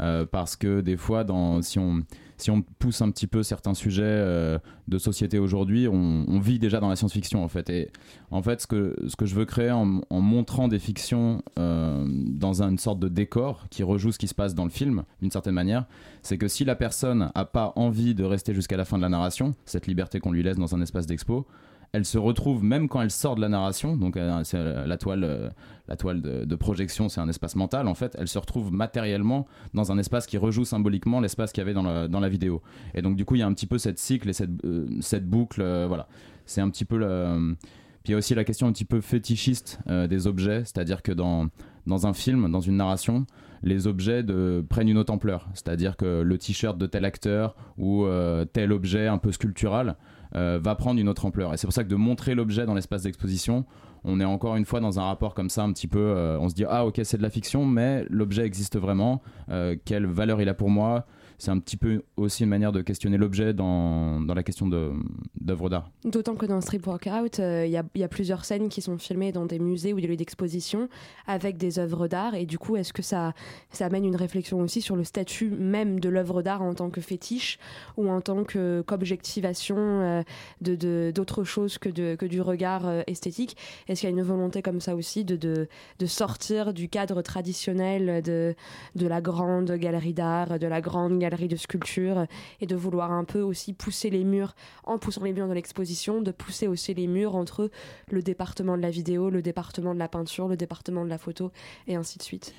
[0.00, 1.26] Euh, parce que des fois,
[1.62, 6.78] si, on, pousse un petit peu certains sujets euh, de société aujourd'hui, on, vit déjà
[6.78, 7.68] dans la science-fiction en fait.
[7.70, 7.90] Et
[8.30, 12.62] en fait, ce que, ce que je veux créer en, montrant des fictions euh, dans
[12.62, 15.54] une sorte de décor qui rejoue ce qui se passe dans le film, d'une certaine
[15.54, 15.86] manière,
[16.22, 19.08] c'est que si la personne n'a pas envie de rester jusqu'à la fin de la
[19.08, 21.46] narration, cette liberté qu'on lui laisse dans un espace d'expo,
[21.92, 25.24] elle se retrouve même quand elle sort de la narration, donc euh, euh, la toile,
[25.24, 25.48] euh,
[25.88, 29.90] la toile de, projection, c'est un espace mental en fait, elle se retrouve matériellement dans
[29.90, 32.62] un espace qui rejoue symboliquement l'espace qu'il y avait dans la, vidéo.
[32.94, 35.62] Et donc du coup il y a un petit peu cette cycle et cette, boucle,
[35.86, 36.08] voilà.
[36.44, 37.56] C'est un petit peu le...
[38.02, 41.12] Puis il y a aussi la question un petit peu fétichiste des objets, c'est-à-dire que
[41.12, 41.48] dans,
[41.86, 43.26] dans un film, dans une narration,
[43.62, 44.24] les objets
[44.68, 45.48] prennent une autre ampleur.
[45.54, 48.06] C'est-à-dire que le t-shirt de tel acteur ou
[48.52, 49.96] tel objet un peu sculptural
[50.34, 51.54] euh, va prendre une autre ampleur.
[51.54, 53.64] Et c'est pour ça que de montrer l'objet dans l'espace d'exposition,
[54.04, 55.98] on est encore une fois dans un rapport comme ça, un petit peu.
[55.98, 59.22] Euh, on se dit ah ok c'est de la fiction, mais l'objet existe vraiment.
[59.50, 61.06] Euh, quelle valeur il a pour moi?
[61.38, 65.70] C'est un petit peu aussi une manière de questionner l'objet dans, dans, la question d'œuvres
[65.70, 65.88] d'art.
[66.04, 69.46] D'autant que dans Strip Workout, euh, il y, a plusieurs scènes qui sont filmées dans
[69.46, 70.88] des musées ou des lieux d'exposition
[71.28, 72.34] avec des œuvres d'art.
[72.34, 73.34] Et du coup, est-ce que ça,
[73.78, 77.60] amène une réflexion aussi sur le statut même de l'œuvre d'art en tant que fétiche
[77.96, 80.22] ou en tant qu'objectivation euh,
[80.60, 83.56] de d'autre chose que, que du regard euh, esthétique?
[83.86, 85.68] Est-ce qu'il y a une volonté comme ça aussi de, de,
[86.00, 88.56] de sortir du cadre traditionnel de,
[88.96, 92.26] de la grande galerie d'art, de la grande galerie de sculpture
[92.60, 96.22] et de vouloir un peu aussi pousser les murs en poussant les murs de l'exposition,
[96.22, 97.70] de pousser aussi les murs entre
[98.10, 101.52] le département de la vidéo, le département de la peinture, le département de la photo
[101.86, 102.54] et ainsi de suite.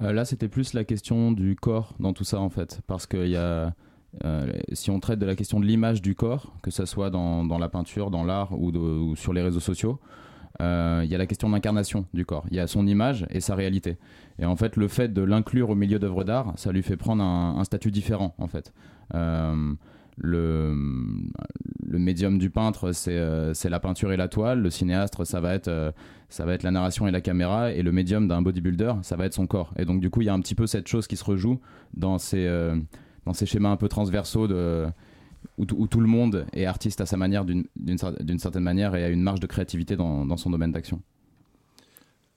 [0.00, 3.28] Euh, là, c'était plus la question du corps dans tout ça en fait, parce qu'il
[3.28, 3.74] y a
[4.24, 7.44] euh, si on traite de la question de l'image du corps, que ce soit dans,
[7.44, 10.00] dans la peinture, dans l'art ou, sur les réseaux sociaux,
[10.60, 12.44] euh, il y a la question d'incarnation du corps.
[12.50, 13.96] Il y a son image et sa réalité.
[14.38, 17.22] Et en fait, le fait de l'inclure au milieu d'œuvres d'art, ça lui fait prendre
[17.22, 18.72] un, statut différent, en fait.
[19.14, 19.74] Euh,
[20.16, 20.74] le,
[21.86, 24.60] le médium du peintre, euh, c'est la peinture et la toile.
[24.60, 25.94] Le cinéaste, ça va, être,
[26.28, 27.72] ça va être la narration et la caméra.
[27.72, 29.72] Et le médium d'un bodybuilder, ça va être son corps.
[29.78, 31.60] Et donc, du coup, il y a un petit peu cette chose qui se rejoue
[31.94, 32.48] dans ces,
[33.26, 34.86] dans ces schémas un peu transversaux de
[35.58, 39.22] où, tout le monde est artiste à sa manière, d'une certaine manière, et a une
[39.22, 41.02] marge de créativité dans, son domaine d'action.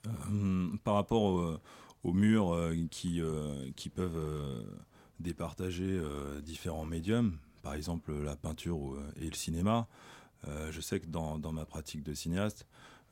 [0.08, 1.60] Euh, Par rapport
[2.04, 4.66] aux murs euh, qui, euh, qui peuvent
[5.20, 6.02] départager
[6.44, 9.88] différents médiums, par exemple la peinture et le cinéma,
[10.72, 12.66] je sais que dans, dans, ma pratique de cinéaste,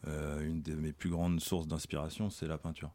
[0.08, 2.92] une de mes plus grandes sources d'inspiration, c'est la peinture.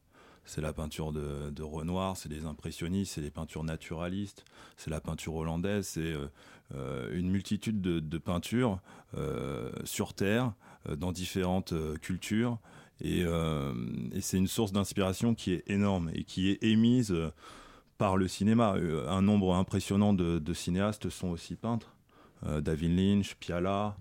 [0.47, 4.45] C'est la peinture de, Renoir, c'est les impressionnistes, c'est les peintures naturalistes,
[4.77, 6.29] c'est la peinture hollandaise, c'est euh, euh,
[6.73, 8.81] une multitude de, peintures
[9.17, 10.53] euh, sur Terre,
[10.89, 12.59] dans différentes cultures.
[13.01, 13.25] Et,
[14.21, 17.15] c'est une source d'inspiration qui est énorme et qui est émise
[17.99, 18.77] par le cinéma.
[19.09, 21.95] Un nombre impressionnant de, cinéastes sont aussi peintres.
[22.43, 23.97] David Lynch, Piala,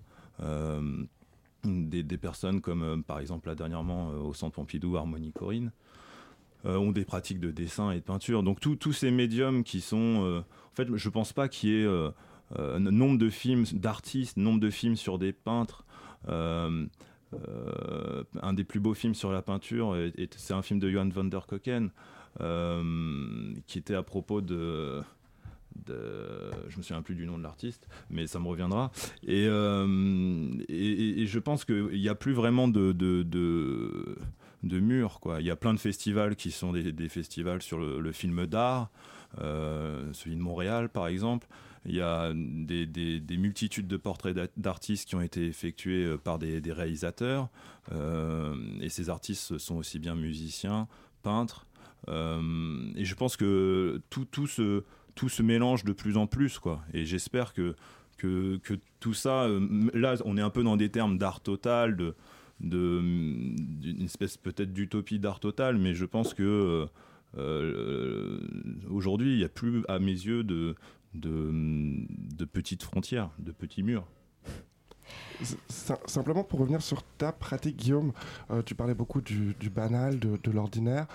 [1.64, 5.70] des, personnes comme par exemple là dernièrement au Centre Pompidou, Harmonie Corinne.
[6.66, 8.42] Euh, ont des pratiques de dessin et de peinture.
[8.42, 10.24] Donc tous ces médiums qui sont...
[10.24, 12.10] Euh, en fait, je pense pas qu'il y ait euh,
[12.78, 15.84] nombre de films d'artistes, nombre de films sur des peintres.
[16.28, 16.88] un
[18.52, 19.96] des plus beaux films sur la peinture,
[20.36, 21.90] c'est un film de Johan van der Koken,
[23.66, 25.02] qui était à propos de...
[25.86, 28.92] De, je me souviens plus du nom de l'artiste, mais ça me reviendra.
[29.26, 34.16] Et, je pense qu'il n'y a plus vraiment de, de.
[35.20, 35.40] Quoi.
[35.40, 38.90] Il y a plein de festivals qui sont des, festivals sur le, film d'art,
[39.40, 41.46] euh, celui de Montréal par exemple.
[41.86, 46.60] Il y a des, multitudes de portraits d'artistes qui ont été effectués euh, par des,
[46.72, 47.48] réalisateurs.
[47.92, 50.88] Euh, et ces artistes sont aussi bien musiciens,
[51.22, 51.66] peintres.
[52.08, 56.58] et je pense que tout, tout, se, tout se mélange de plus en plus.
[56.58, 56.82] Quoi.
[56.92, 57.74] Et j'espère que,
[58.16, 59.46] que, que, tout ça,
[59.92, 62.14] là on est un peu dans des termes d'art total, de,
[62.60, 66.86] d'une espèce peut-être d'utopie d'art total, mais je pense que euh,
[67.36, 68.40] euh,
[68.90, 70.74] aujourd'hui, il n'y a plus, à mes yeux, de,
[71.14, 74.06] de, petites frontières, de petits murs.
[75.68, 78.12] Simplement pour revenir sur ta pratique, Guillaume,
[78.50, 81.06] euh, tu parlais beaucoup du, banal, de, l'ordinaire,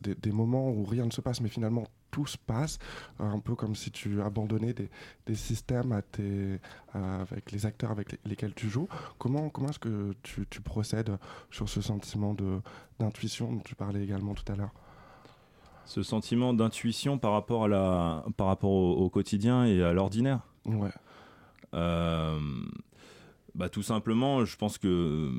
[0.00, 2.78] des, des, moments où rien ne se passe, mais finalement tout se passe,
[3.20, 8.68] euh, un peu comme si tu abandonnais des, systèmes avec les acteurs avec lesquels tu
[8.68, 8.88] joues.
[9.18, 11.16] Comment, comment est-ce que tu, procèdes
[11.50, 12.34] sur ce sentiment
[12.98, 14.72] d'intuition dont tu parlais également tout à l'heure?
[15.88, 20.90] Ce sentiment d'intuition par rapport, à la, par rapport au, quotidien et à l'ordinaire Ouais.
[21.74, 22.38] Euh,
[23.54, 25.30] bah, tout simplement, je pense que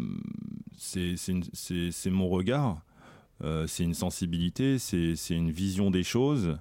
[0.75, 2.81] c'est mon regard
[3.43, 6.57] euh, c'est une sensibilité, c'est une vision des choses.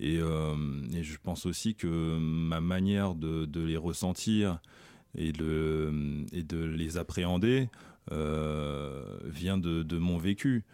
[0.00, 0.54] Euh,
[0.94, 4.60] et, je pense aussi que ma manière de, les ressentir
[5.16, 5.92] et de,
[6.32, 7.68] et de les appréhender
[8.12, 10.64] euh, vient de, mon vécu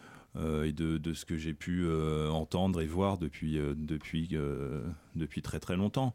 [0.64, 1.88] et de, ce que j'ai pu
[2.30, 4.36] entendre et voir depuis, depuis,
[5.14, 6.14] depuis très très longtemps.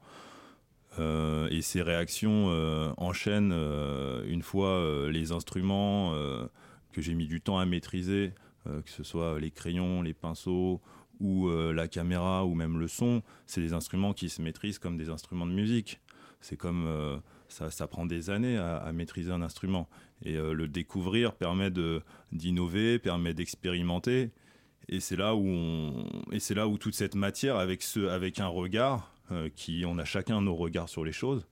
[1.00, 2.48] et ces réactions
[2.98, 3.54] enchaînent
[4.28, 6.14] une fois les instruments
[6.92, 8.34] que j'ai mis du temps à maîtriser
[8.68, 10.82] euh, que ce soit les crayons, les pinceaux
[11.20, 14.98] ou euh, la caméra ou même le son, c'est des instruments qui se maîtrisent comme
[14.98, 16.00] des instruments de musique.
[16.42, 17.18] C'est comme euh,
[17.52, 19.90] ça, prend des années à, maîtriser un instrument.
[20.24, 21.72] Et le découvrir permet
[22.32, 24.32] d'innover, permet d'expérimenter.
[24.90, 25.92] Et c'est là où
[26.32, 29.14] et c'est là où toute cette matière avec ce, avec un regard
[29.56, 31.48] qui, on a chacun nos regards sur les choses,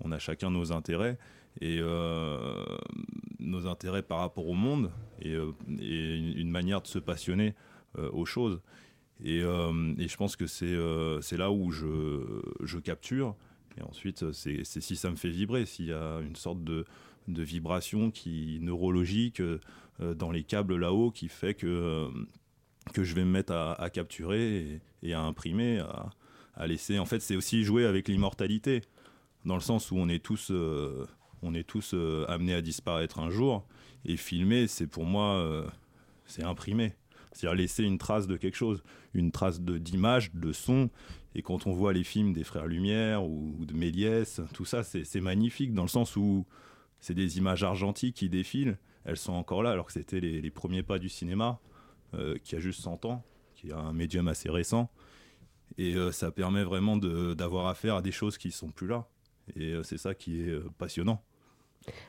[0.00, 1.18] on a chacun nos intérêts
[1.60, 2.64] et euh,
[3.40, 4.90] nos intérêts par rapport au monde
[5.20, 7.54] et, euh, une, manière de se passionner
[7.98, 8.60] euh, aux choses.
[9.24, 13.34] Et, je pense que c'est là où je, je, capture.
[13.82, 16.84] Ensuite, c'est si ça me fait vibrer, s'il y a une sorte de,
[17.28, 19.42] de vibration qui neurologique
[20.00, 22.08] dans les câbles là-haut qui fait que,
[22.92, 26.10] que je vais me mettre à, capturer et, à imprimer, à,
[26.54, 26.98] à laisser.
[26.98, 28.82] En fait, c'est aussi jouer avec l'immortalité,
[29.44, 30.52] dans le sens où on est tous
[31.42, 33.66] on est tous euh, amenés à disparaître un jour.
[34.04, 35.66] Et filmer, c'est pour moi, euh,
[36.26, 36.94] c'est imprimer.
[37.32, 38.82] C'est-à-dire laisser une trace de quelque chose,
[39.14, 40.90] une trace d'image, de, son.
[41.38, 45.20] Et quand on voit les films des Frères Lumière ou, de Méliès, tout ça, c'est
[45.20, 46.44] magnifique dans le sens où
[46.98, 48.76] c'est des images argentiques qui défilent.
[49.04, 51.60] Elles sont encore là, alors que c'était les, premiers pas du cinéma,
[52.14, 53.24] euh, qui a juste 100 ans,
[53.54, 54.90] qui a un médium assez récent.
[55.78, 59.06] Et ça permet vraiment d'avoir affaire à des choses qui sont plus là.
[59.54, 61.22] Et c'est ça qui est passionnant.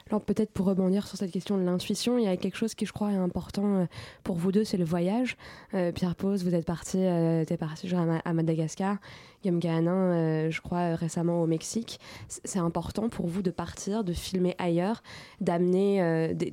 [0.10, 2.86] Alors peut-être pour rebondir sur cette question de l'intuition, il y a quelque chose qui
[2.86, 3.86] je crois est important euh,
[4.24, 5.38] pour vous deux, c'est le voyage.
[5.74, 8.98] Euh, Pierre Pose, vous êtes parti, euh, parti à, Madagascar.
[9.42, 12.00] Guillaume Gahanin, je crois récemment au Mexique.
[12.28, 15.02] C'est important pour vous de partir, de filmer ailleurs,
[15.40, 16.50] d'amener des,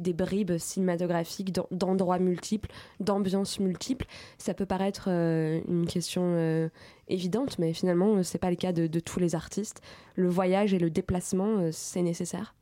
[0.00, 4.06] des, bribes cinématographiques d'endroits multiples, d'ambiances multiples.
[4.38, 6.70] Ça peut paraître une question
[7.08, 9.80] évidente, mais finalement, c'est pas le cas de, de, tous les artistes.
[10.14, 12.54] Le voyage et le déplacement, c'est nécessaire?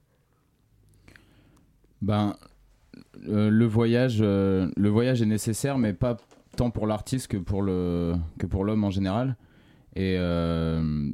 [2.02, 2.34] Ben,
[3.28, 6.16] euh, le, voyage, euh, le voyage est nécessaire, mais pas
[6.56, 9.36] tant pour l'artiste que pour le que pour l'homme en général.
[9.96, 11.10] Et euh,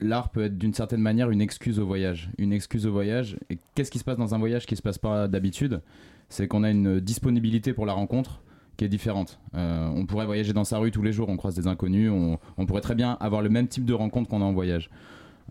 [0.00, 2.30] l'art peut être d'une certaine manière une excuse au voyage.
[2.38, 3.36] Une excuse au voyage.
[3.50, 5.80] Et qu'est-ce qui se passe dans un voyage qui se passe pas d'habitude?
[6.28, 8.42] C'est qu'on a une disponibilité pour la rencontre
[8.76, 9.38] qui est différente.
[9.54, 12.38] Euh, on pourrait voyager dans sa rue tous les jours, on croise des inconnus, on,
[12.56, 14.88] on pourrait très bien avoir le même type de rencontre qu'on a en voyage.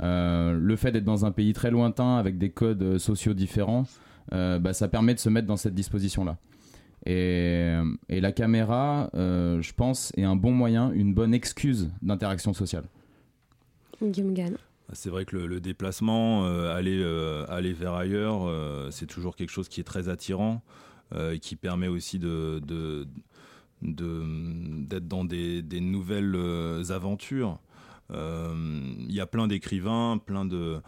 [0.02, 3.86] Euh, le fait d'être dans un pays très lointain avec des codes sociaux différents,
[4.32, 6.38] bah, ça permet de se mettre dans cette disposition-là.
[7.06, 7.74] Et,
[8.10, 12.84] et la caméra, euh, je pense, est un bon moyen, une bonne excuse d'interaction sociale.
[14.02, 14.58] Guillaume Gann.
[14.94, 19.36] C'est vrai que le, le déplacement, euh, aller, euh, aller vers ailleurs, euh, c'est toujours
[19.36, 20.62] quelque chose qui est très attirant
[21.16, 23.08] euh, et qui permet aussi de, de-
[23.82, 27.58] de- d'être dans des, des nouvelles euh, aventures.
[28.12, 28.54] Euh,
[29.00, 30.82] Il y a plein d'écrivains, plein de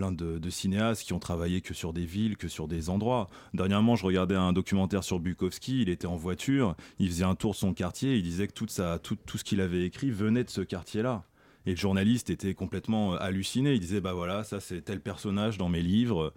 [0.00, 3.28] de cinéastes qui ont travaillé que sur des villes, que sur des endroits.
[3.54, 7.52] Dernièrement, je regardais un documentaire sur Bukowski, il était en voiture, il faisait un tour
[7.52, 10.44] de son quartier, il disait que toute sa, tout, tout ce qu'il avait écrit venait
[10.44, 11.24] de ce quartier-là.
[11.66, 13.74] Et le journaliste était complètement euh, halluciné.
[13.74, 16.32] Il disait bah voilà, ça c'est tel personnage dans mes livres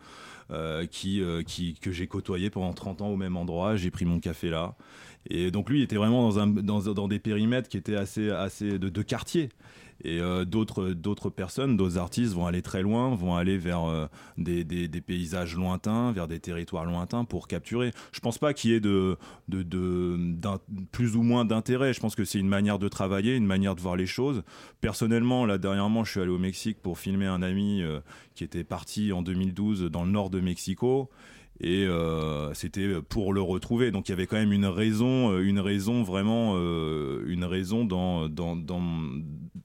[0.51, 3.75] euh, qui, euh, qui que j'ai côtoyé pendant 30 ans au même endroit.
[3.75, 4.75] J'ai pris mon café là.
[5.29, 8.29] Et donc lui il était vraiment dans un dans, dans des périmètres qui étaient assez
[8.29, 9.49] assez de, de quartier.
[10.03, 14.65] Et euh, d'autres personnes, d'autres artistes vont aller très loin, vont aller vers euh, des,
[15.05, 17.91] paysages lointains, vers des territoires lointains pour capturer.
[18.11, 18.81] Je pense pas qu'il y ait
[20.91, 21.93] plus ou moins d'intérêt.
[21.93, 24.43] Je pense que c'est une manière de travailler, une manière de voir les choses.
[24.81, 27.99] Personnellement, là dernièrement, je suis allé au Mexique pour filmer un ami euh,
[28.35, 31.09] qui était parti en 2012 dans le nord de Mexico.
[31.63, 33.91] Et euh, c'était pour le retrouver.
[33.91, 37.85] Donc il y avait quand même une raison, euh, une raison vraiment, euh, une raison
[37.85, 38.81] dans, dans, dans,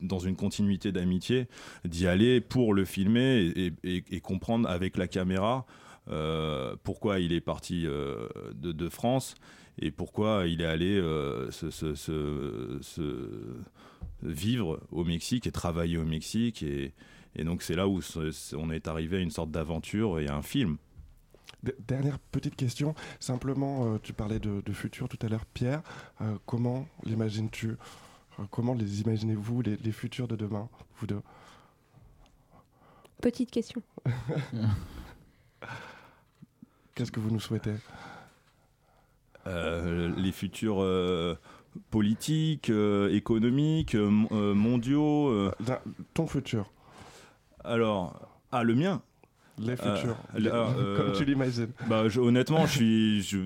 [0.00, 1.48] dans une continuité d'amitié
[1.84, 5.66] d'y aller pour le filmer et, comprendre avec la caméra
[6.84, 9.34] pourquoi il est parti de, France
[9.80, 11.00] et pourquoi il est allé
[11.50, 11.92] se,
[14.22, 16.62] vivre au Mexique et travailler au Mexique.
[16.62, 16.92] Et,
[17.34, 18.00] et donc c'est là où
[18.56, 20.76] on est arrivé à une sorte d'aventure et à un film.
[21.86, 25.82] Dernière petite question, simplement, euh, tu parlais de, de futur tout à l'heure, Pierre.
[26.20, 27.70] Euh, comment l'imagines-tu?
[27.70, 31.20] Euh, Comment les imaginez-vous, les, les futurs de demain, vous deux?
[33.20, 33.82] Petite question.
[36.94, 37.74] Qu'est-ce que vous nous souhaitez?
[39.46, 41.36] Euh, les futurs euh,
[41.90, 45.28] politiques, euh, économiques, mon- mondiaux.
[45.28, 45.52] euh,
[46.14, 46.70] Ton futur,
[47.64, 49.02] alors, ah, le mien
[49.58, 51.70] les Euh, futurs, là, euh, comme tu l'imagines.
[51.88, 53.38] Bah, je- honnêtement, je suis, je,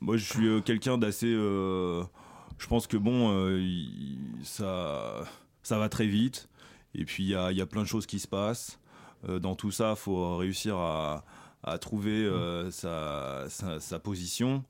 [0.00, 1.32] moi, je suis euh, quelqu'un d'assez.
[1.32, 2.02] euh,
[2.58, 3.60] je pense que bon, euh,
[4.42, 5.24] ça,
[5.62, 6.48] ça va très vite.
[6.94, 8.78] Et puis il y a, y a plein de choses qui se passent.
[9.28, 11.24] Euh, dans tout ça, il faut réussir à,
[11.62, 14.64] à trouver euh, sa, sa, sa position.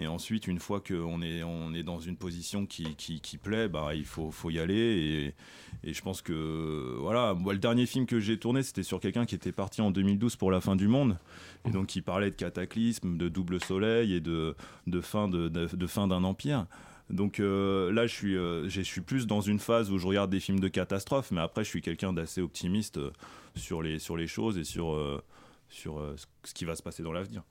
[0.00, 2.94] Et ensuite, une fois qu'on est, on est dans une position qui,
[3.42, 5.34] plaît, bah, il faut, y aller.
[5.82, 9.34] Et, je pense que, voilà, le dernier film que j'ai tourné, c'était sur quelqu'un qui
[9.34, 11.18] était parti en 2012 pour la fin du monde.
[11.66, 14.54] Et donc, qui parlait de cataclysme, de double soleil et de,
[15.00, 16.66] fin d'un empire.
[17.10, 20.30] Donc euh, là, je suis, euh, je suis plus dans une phase où je regarde
[20.30, 23.10] des films de catastrophe, mais après, je suis quelqu'un d'assez optimiste euh,
[23.56, 25.22] sur les, choses et sur,
[25.70, 27.42] ce qui va se passer dans l'avenir.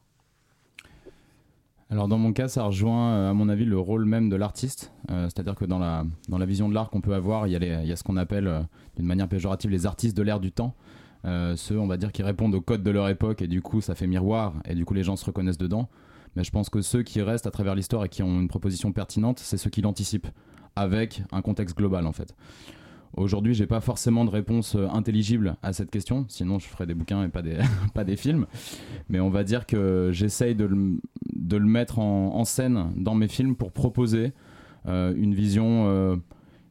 [1.89, 4.91] Alors dans mon cas, ça rejoint euh, à mon avis le rôle même de l'artiste.
[5.09, 7.55] Euh, C'est-à-dire que dans la, dans la vision de l'art qu'on peut avoir, il y
[7.55, 8.59] a, les- il y a ce qu'on appelle euh,
[8.97, 10.75] d'une manière péjorative les artistes de l'ère du temps.
[11.55, 13.95] Ceux, on va dire, qui répondent aux codes de leur époque et du coup ça
[13.95, 15.89] fait miroir et du coup les gens se reconnaissent dedans.
[16.37, 18.93] Mais je pense que ceux qui restent à travers l'histoire et qui ont une proposition
[18.93, 20.27] pertinente, c'est ceux qui l'anticipent
[20.77, 22.33] avec un contexte global en fait.
[23.17, 26.93] Aujourd'hui, j'ai pas forcément de réponse euh, intelligible à cette question, sinon je ferais des
[26.93, 27.57] bouquins et pas des,
[27.95, 28.45] pas des films.
[29.09, 30.99] Mais on va dire que j'essaye de le,
[31.33, 34.33] de le mettre en, scène dans mes films pour proposer
[34.87, 36.15] euh, une vision euh,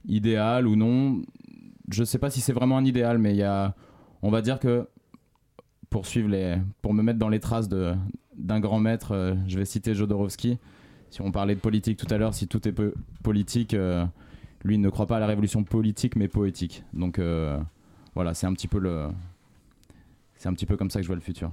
[0.07, 1.21] idéale ou non.
[1.91, 3.75] Je sais pas si c'est vraiment un idéal, mais y a,
[4.23, 4.87] on va dire que
[5.91, 10.59] pour les, pour me mettre dans les traces d'un grand maître, je vais citer Jodorowsky.
[11.11, 12.93] Si on parlait de politique tout à l'heure, si tout est po-
[13.23, 13.75] politique,
[14.65, 16.85] lui il ne croit pas à la révolution politique mais poétique.
[16.93, 17.59] Donc euh,
[18.15, 19.09] voilà, c'est un petit peu le,
[20.37, 21.51] c'est un petit peu comme ça que je vois le futur.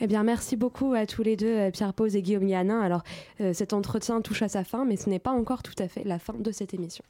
[0.00, 2.80] Eh bien, merci beaucoup à tous les deux, euh, Pierre Pose et Guillaume Yanin.
[2.80, 3.02] Alors,
[3.40, 6.04] euh, cet entretien touche à sa fin, mais ce n'est pas encore tout à fait
[6.04, 7.04] la fin de cette émission.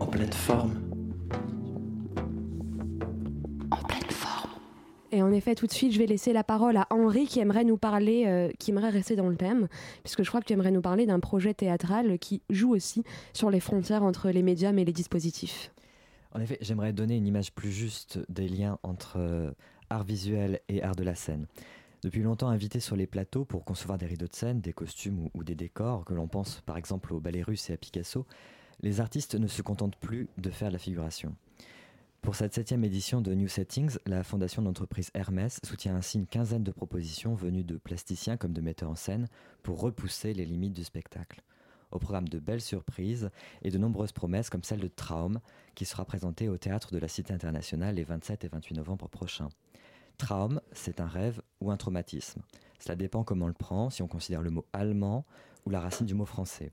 [0.00, 0.74] En pleine forme.
[5.14, 7.62] Et en effet, tout de suite, je vais laisser la parole à Henri qui aimerait
[7.62, 9.68] nous parler, euh, qui aimerait rester dans le thème,
[10.02, 13.48] puisque je crois que tu aimerais nous parler d'un projet théâtral qui joue aussi sur
[13.48, 15.70] les frontières entre les médiums et les dispositifs.
[16.32, 19.52] En effet, j'aimerais donner une image plus juste des liens entre euh,
[19.88, 21.46] art visuel et art de la scène.
[22.02, 25.30] Depuis longtemps invité sur les plateaux pour concevoir des rideaux de scène, des costumes ou,
[25.32, 28.26] ou des décors, que l'on pense par exemple au ballet russe et à Picasso,
[28.80, 31.36] les artistes ne se contentent plus de faire de la figuration.
[32.24, 36.64] Pour cette septième édition de New Settings, la fondation d'entreprise Hermès soutient ainsi une quinzaine
[36.64, 39.28] de propositions venues de plasticiens comme de metteurs en scène
[39.62, 41.42] pour repousser les limites du spectacle.
[41.90, 45.38] Au programme de belles surprises et de nombreuses promesses comme celle de Traum,
[45.74, 49.50] qui sera présentée au théâtre de la Cité internationale les 27 et 28 novembre prochains.
[50.16, 52.40] Traum, c'est un rêve ou un traumatisme?
[52.78, 55.26] Cela dépend comment on le prend, si on considère le mot allemand
[55.66, 56.70] ou la racine du mot français.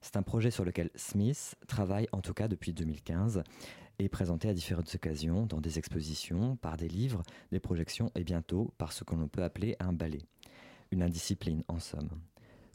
[0.00, 3.44] C'est un projet sur lequel Smith travaille en tout cas depuis 2015
[4.00, 7.22] et présenté à différentes occasions dans des expositions, par des livres,
[7.52, 10.22] des projections et bientôt par ce que l'on peut appeler un ballet.
[10.90, 12.08] Une indiscipline en somme.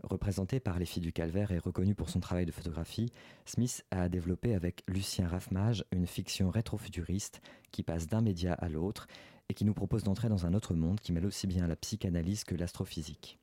[0.03, 3.11] Représenté par les filles du calvaire et reconnu pour son travail de photographie,
[3.45, 9.07] Smith a développé avec Lucien Raffmage une fiction rétrofuturiste qui passe d'un média à l'autre
[9.49, 12.43] et qui nous propose d'entrer dans un autre monde qui mêle aussi bien la psychanalyse
[12.43, 13.39] que l'astrophysique.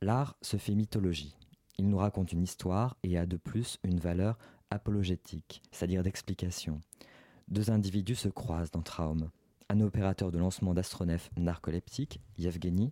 [0.00, 1.36] L'art se fait mythologie.
[1.78, 4.38] Il nous raconte une histoire et a de plus une valeur
[4.70, 6.80] apologétique, c'est-à-dire d'explication.
[7.48, 9.30] Deux individus se croisent dans Traum.
[9.68, 12.90] Un opérateur de lancement d'astronefs narcoleptiques, Yevgeny,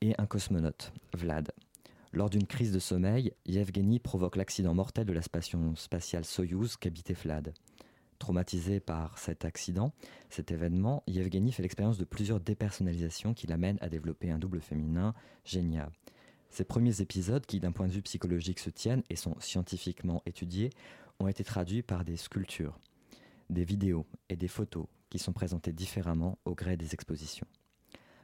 [0.00, 1.52] et un cosmonaute, Vlad.
[2.12, 7.14] Lors d'une crise de sommeil, Yevgeny provoque l'accident mortel de la station spatiale Soyouz qu'habitait
[7.14, 7.52] Vlad.
[8.20, 9.92] Traumatisé par cet accident,
[10.30, 15.14] cet événement, Yevgeny fait l'expérience de plusieurs dépersonnalisations qui l'amènent à développer un double féminin
[15.44, 15.90] génial.
[16.50, 20.70] Ces premiers épisodes, qui d'un point de vue psychologique se tiennent et sont scientifiquement étudiés,
[21.20, 22.78] ont été traduits par des sculptures,
[23.50, 27.46] des vidéos et des photos qui sont présentées différemment au gré des expositions.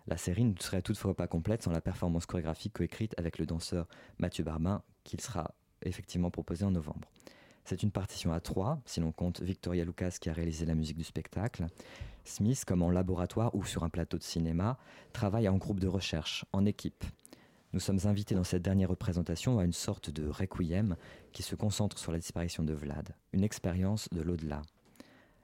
[0.07, 3.87] La série ne serait toutefois pas complète sans la performance chorégraphique coécrite avec le danseur
[4.19, 7.09] Mathieu Barbin, qu'il sera effectivement proposé en novembre.
[7.65, 10.97] C'est une partition à trois, si l'on compte Victoria Lucas qui a réalisé la musique
[10.97, 11.67] du spectacle.
[12.25, 14.79] Smith, comme en laboratoire ou sur un plateau de cinéma,
[15.13, 17.05] travaille en groupe de recherche, en équipe,
[17.73, 20.97] nous sommes invités dans cette dernière représentation à une sorte de requiem
[21.33, 24.63] qui se concentre sur la disparition de Vlad, une expérience de l'au-delà.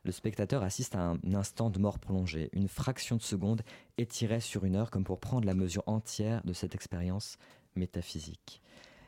[0.04, 3.62] Le spectateur assiste à un instant de mort prolongée, une fraction de seconde
[3.96, 7.38] étirée sur une heure comme pour prendre la mesure entière de cette expérience
[7.76, 8.60] métaphysique.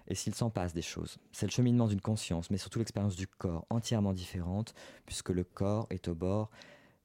[0.06, 3.26] Et s'il s'en passe des choses, c'est le cheminement d'une conscience, mais surtout l'expérience du
[3.26, 4.74] corps, entièrement différente,
[5.06, 6.50] puisque le corps est au bord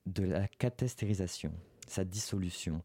[0.06, 1.54] de la catestérisation,
[1.88, 2.82] sa dissolution,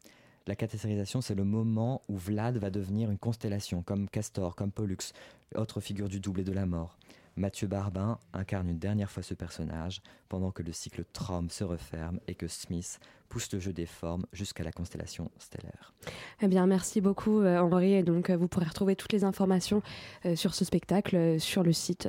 [0.48, 5.12] la cathétérisation, c'est le moment où Vlad va devenir une constellation, comme Castor, comme Pollux,
[5.54, 6.96] autre figure du double et de la mort.
[7.36, 12.18] Mathieu Barbin incarne une dernière fois ce personnage, pendant que le cycle Trom se referme
[12.26, 15.92] et que Smith pousse le jeu des formes jusqu'à la constellation stellaire.
[16.40, 17.92] Eh bien, merci beaucoup euh, Henri.
[17.92, 19.82] Et donc, euh, vous pourrez retrouver toutes les informations
[20.24, 22.08] euh, sur ce spectacle sur le site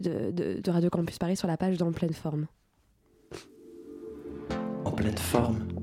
[0.00, 2.48] de, de Radio Campus Paris, sur la page d'En pleine forme.
[4.84, 5.77] En pleine forme?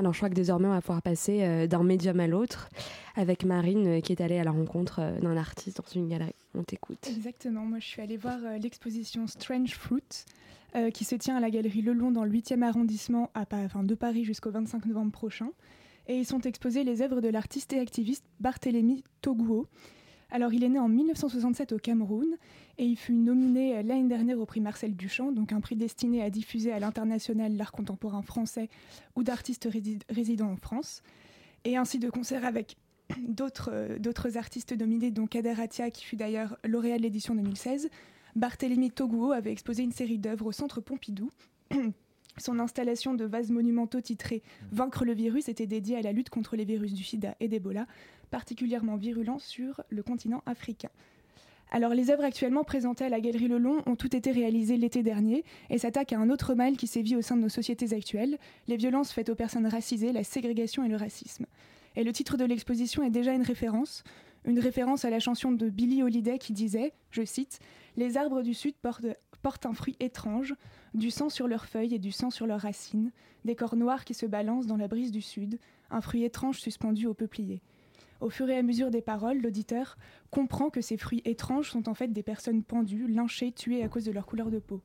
[0.00, 2.70] Alors je crois que désormais on va pouvoir passer euh, d'un médium à l'autre
[3.16, 6.32] avec Marine euh, qui est allée à la rencontre euh, d'un artiste dans une galerie.
[6.54, 7.06] On t'écoute.
[7.06, 10.24] Exactement, moi je suis allée voir l'exposition Strange Fruit
[10.94, 14.24] qui se tient à la galerie Le Long dans le 8e arrondissement à, de Paris
[14.24, 15.50] jusqu'au 25 novembre prochain.
[16.06, 19.66] Et ils sont exposés les œuvres de l'artiste et activiste Barthélemy Toguo.
[20.30, 22.36] Alors, il est né en 1967 au Cameroun
[22.78, 26.22] et il fut nominé euh, l'année dernière au prix Marcel Duchamp, donc un prix destiné
[26.22, 28.68] à diffuser à l'international l'art contemporain français
[29.16, 29.68] ou d'artistes
[30.08, 31.02] résidant en France.
[31.64, 32.76] Et ainsi de concert avec
[33.68, 37.90] euh, d'autres artistes nominés, dont Kader Atia, qui fut d'ailleurs lauréat de l'édition 2016.
[38.36, 41.30] Barthélemy Toguo avait exposé une série d'œuvres au Centre Pompidou.
[42.38, 46.56] Son installation de vases monumentaux titré Vaincre le virus était dédiée à la lutte contre
[46.56, 47.86] les virus du sida et d'Ebola,
[48.30, 50.90] particulièrement virulent sur le continent africain.
[51.72, 55.02] Alors les œuvres actuellement présentées à la Galerie Le Long ont toutes été réalisées l'été
[55.04, 58.38] dernier et s'attaquent à un autre mal qui sévit au sein de nos sociétés actuelles,
[58.66, 61.46] les violences faites aux personnes racisées, la ségrégation et le racisme.
[61.94, 64.02] Et le titre de l'exposition est déjà une référence,
[64.44, 67.60] une référence à la chanson de Billie Holiday qui disait, je cite,
[67.96, 70.54] Les arbres du Sud portent, un fruit étrange,
[70.94, 73.12] du sang sur leurs feuilles et du sang sur leurs racines,
[73.44, 75.58] des corps noirs qui se balancent dans la brise du Sud,
[75.90, 77.62] un fruit étrange suspendu au peuplier.
[78.20, 79.96] Au fur et à mesure des paroles, l'auditeur
[80.30, 84.04] comprend que ces fruits étranges sont en fait des personnes pendues, lynchées, tuées à cause
[84.04, 84.82] de leur couleur de peau.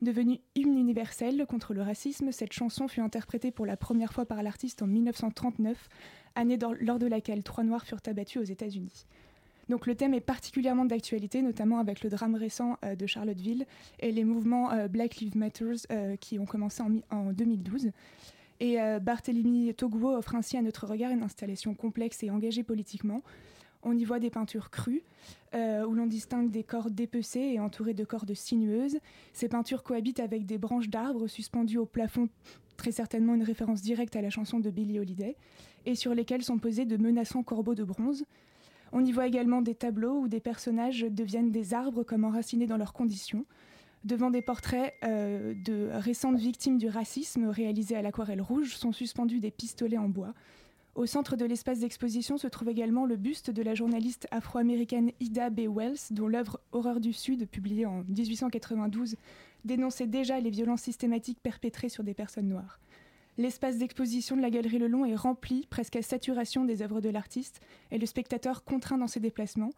[0.00, 4.42] Devenue hymne universel contre le racisme, cette chanson fut interprétée pour la première fois par
[4.42, 5.88] l'artiste en 1939,
[6.36, 9.06] année lors de laquelle trois Noirs furent abattus aux États-Unis.
[9.68, 13.66] Donc le thème est particulièrement d'actualité, notamment avec le drame récent euh, de Charlottesville
[14.00, 17.90] et les mouvements euh, Black Lives Matter euh, qui ont commencé en, en 2012.
[18.60, 23.22] Et Barthélemy Toguo offre ainsi à notre regard une installation complexe et engagée politiquement.
[23.84, 25.04] On y voit des peintures crues,
[25.54, 28.98] où l'on distingue des cordes dépecées et entourées de cordes sinueuses.
[29.32, 32.28] Ces peintures cohabitent avec des branches d'arbres suspendues au plafond,
[32.76, 35.36] très certainement une référence directe à la chanson de Billie Holiday,
[35.86, 38.24] et sur lesquelles sont posés de menaçants corbeaux de bronze.
[38.92, 42.76] On y voit également des tableaux où des personnages deviennent des arbres comme enracinés dans
[42.76, 43.44] leurs conditions.
[44.04, 49.40] Devant des portraits euh, de récentes victimes du racisme réalisés à l'aquarelle rouge sont suspendus
[49.40, 50.34] des pistolets en bois.
[50.94, 55.50] Au centre de l'espace d'exposition se trouve également le buste de la journaliste afro-américaine Ida
[55.50, 55.60] B.
[55.68, 59.16] Wells, dont l'œuvre Horreur du Sud, publiée en 1892,
[59.64, 62.80] dénonçait déjà les violences systématiques perpétrées sur des personnes noires.
[63.38, 67.60] L'espace d'exposition de la Galerie Lelon est rempli presque à saturation des œuvres de l'artiste
[67.92, 69.70] et le spectateur contraint dans ses déplacements.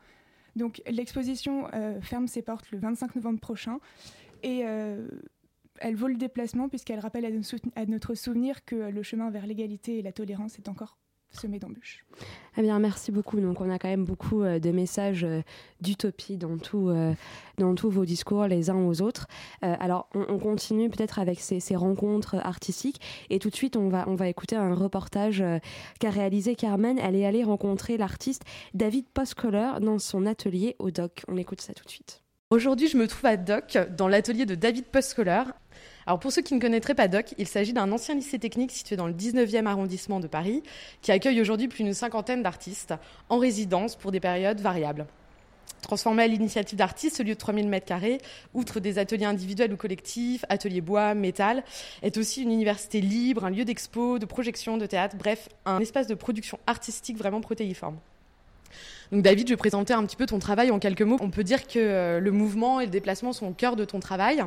[0.57, 3.79] Donc l'exposition euh, ferme ses portes le 25 novembre prochain
[4.43, 5.07] et euh,
[5.79, 9.99] elle vaut le déplacement puisqu'elle rappelle à, à notre souvenir que le chemin vers l'égalité
[9.99, 10.97] et la tolérance est encore
[11.33, 12.05] semé d'embûches.
[12.57, 13.41] Eh bien, merci beaucoup.
[13.41, 15.43] Donc, on a quand même beaucoup euh, de messages euh,
[15.81, 17.15] d'utopie dans, tout, euh,
[17.59, 19.27] dans tous vos discours, les uns aux autres.
[19.63, 23.01] alors, on, continue peut-être avec ces, ces, rencontres artistiques.
[23.31, 25.45] Et tout de suite, on va, on va écouter un reportage
[26.01, 26.99] qu'a réalisé Carmen.
[26.99, 28.43] Elle est allée rencontrer l'artiste
[28.75, 31.23] David Postcoller dans son atelier au DOC.
[31.29, 32.23] On écoute ça tout de suite.
[32.51, 35.45] Aujourd'hui, je me trouve à DOC, dans l'atelier de David Postcoller.
[36.07, 38.97] Alors pour ceux qui ne connaîtraient pas DOC, il s'agit d'un ancien lycée technique situé
[38.97, 40.63] dans le 19e arrondissement de Paris,
[41.03, 42.95] qui accueille aujourd'hui plus d'une cinquantaine d'artistes
[43.29, 45.07] en résidence pour des périodes variables.
[45.83, 48.19] Transformé à l'initiative d'artistes, ce lieu de 3000 m2,
[48.55, 51.65] outre des ateliers individuels ou collectifs, ateliers bois, métal,
[52.03, 56.07] est aussi une université libre, un lieu d'expo, de projection, de théâtre, bref, un espace
[56.07, 57.97] de production artistique vraiment protéiforme.
[59.11, 61.17] Donc David, je vais présenter un petit peu ton travail en quelques mots.
[61.21, 63.99] On peut dire que euh, le mouvement et le déplacement sont au cœur de ton
[63.99, 64.45] travail.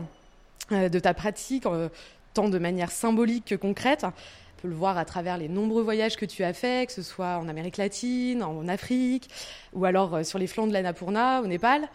[0.74, 1.90] Euh, de ta pratique, euh,
[2.34, 4.04] tant de manière symbolique que concrète.
[4.06, 7.02] On peut le voir à travers les nombreux voyages que tu as faits, que ce
[7.02, 9.30] soit en Amérique latine, en Afrique,
[9.74, 11.88] ou alors euh, sur les flancs de l'Annapurna, au Népal.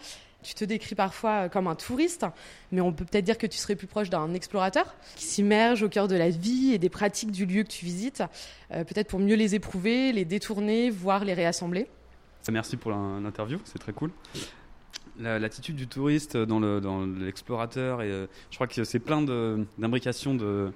[0.42, 2.24] Tu te décris parfois comme un touriste,
[2.70, 5.88] mais on peut peut-être dire que tu serais plus proche d'un explorateur qui s'immerge au
[5.88, 8.22] cœur de la vie et des pratiques du lieu que tu visites,
[8.70, 11.88] peut-être pour mieux les éprouver, les détourner, voire les réassembler.
[12.52, 14.12] Merci pour l'interview, c'est très cool
[15.18, 18.02] l'attitude du touriste dans l'explorateur.
[18.02, 19.22] et euh, je crois que c'est plein
[19.78, 20.72] d'imbrications de,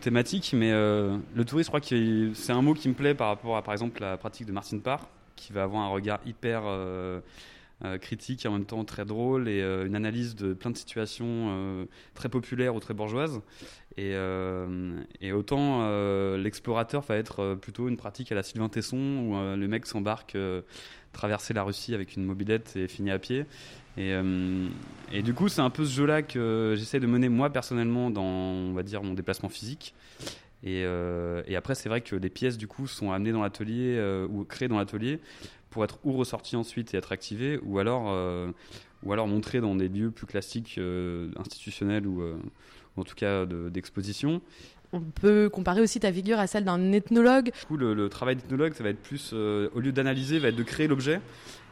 [0.00, 3.28] thématiques, mais euh, le touriste, je crois que c'est un mot qui me plaît par
[3.28, 6.62] rapport à, par exemple, la pratique de Martine Parr, qui va avoir un regard hyper
[6.64, 7.20] euh,
[8.00, 12.30] critique et en même temps très drôle et une analyse de plein de situations très
[12.30, 13.42] populaires ou très bourgeoises.
[13.98, 14.16] Et
[15.32, 15.86] autant
[16.38, 20.38] l'explorateur va être plutôt une pratique à la Sylvain Tesson où le mec s'embarque
[21.16, 23.46] traverser la Russie avec une mobilette et finir à pied.
[23.96, 24.68] Et, euh,
[25.10, 28.22] et du coup, c'est un peu ce jeu-là que j'essaie de mener moi personnellement dans,
[28.22, 29.94] on va dire, mon déplacement physique.
[30.62, 34.28] Et, euh, après, c'est vrai que les pièces du coup sont amenées dans l'atelier euh,
[34.28, 35.18] ou créées dans l'atelier
[35.70, 38.04] pour être ou ressorties ensuite et être activées, ou alors,
[39.02, 40.80] ou alors montrées dans des lieux plus classiques,
[41.36, 42.22] institutionnels ou,
[42.96, 44.40] en tout cas d'exposition.
[44.92, 47.46] On peut comparer aussi ta figure à celle d'un ethnologue.
[47.46, 50.56] Du coup, le, travail d'ethnologue, ça va être plus, euh, au lieu d'analyser, va être
[50.56, 51.20] de créer l'objet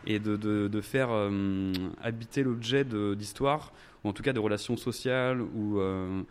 [0.07, 5.81] et de, faire euh, habiter l'objet d'histoire, ou en tout cas de relations sociales, ou
[5.81, 6.23] euh,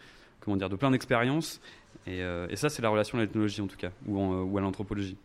[0.41, 1.61] comment dire, de plein d'expériences.
[2.05, 2.21] Et,
[2.55, 5.17] ça, c'est la relation à l'ethnologie en tout cas, ou à l'anthropologie.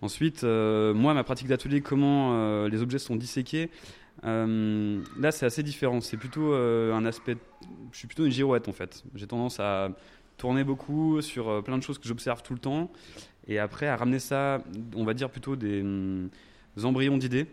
[0.00, 3.68] Ensuite, moi, ma pratique d'atelier, comment les objets sont disséqués,
[4.22, 6.00] là, c'est assez différent.
[6.00, 7.36] C'est plutôt un aspect.
[7.92, 9.02] Je suis plutôt une girouette en fait.
[9.14, 9.90] J'ai tendance à
[10.40, 12.90] tourner beaucoup sur euh, plein de choses que j'observe tout le temps,
[13.46, 14.62] et après à ramener ça,
[14.96, 16.30] on va dire plutôt des, mm,
[16.82, 17.46] embryons d'idées,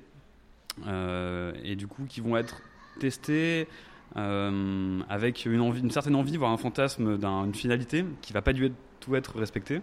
[0.88, 2.62] euh, et du coup qui vont être
[3.00, 3.68] testés
[4.16, 8.54] euh, avec une, envie, une certaine envie, voire un fantasme d'une finalité qui va pas
[8.54, 8.72] du
[9.02, 9.82] tout être respectée.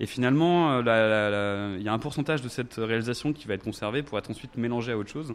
[0.00, 4.18] Et finalement, il y a un pourcentage de cette réalisation qui va être conservé pour
[4.18, 5.34] être ensuite mélangé à autre chose.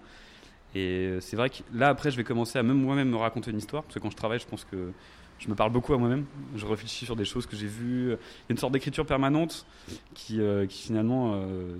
[0.76, 3.57] Et c'est vrai que là, après, je vais commencer à même moi-même me raconter une
[3.57, 4.91] histoire, parce que quand je travaille, je pense que
[5.40, 6.26] je me parle beaucoup à moi-même.
[6.56, 8.08] Je réfléchis sur des choses que j'ai vues.
[8.08, 8.18] Il y a
[8.50, 9.66] une sorte d'écriture permanente
[10.14, 11.78] qui, euh, qui finalement euh,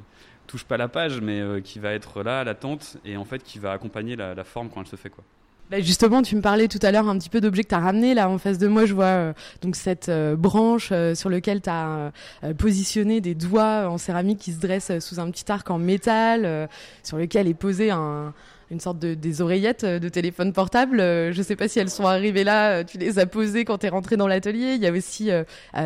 [0.48, 3.60] touche pas la page, mais euh, qui va être là, latente, et en fait qui
[3.60, 5.10] va accompagner la, forme quand elle se fait.
[5.10, 5.24] quoi.
[5.72, 7.80] Bah, justement, tu me parlais tout à l'heure un petit peu d'objets que tu as
[7.80, 8.14] ramenés.
[8.14, 9.34] Là, en face de moi, je vois
[9.64, 12.12] donc cette branche sur laquelle tu as
[12.56, 16.70] positionné des doigts en céramique qui se dressent sous un petit arc en métal,
[17.02, 18.32] sur lequel est posé un,
[18.72, 21.00] une sorte de des oreillettes euh, de téléphone portable.
[21.00, 22.80] Euh, je ne sais pas si elles sont arrivées là.
[22.80, 24.74] Euh, tu les as posées quand tu es rentré dans l'atelier.
[24.76, 25.30] Il y a aussi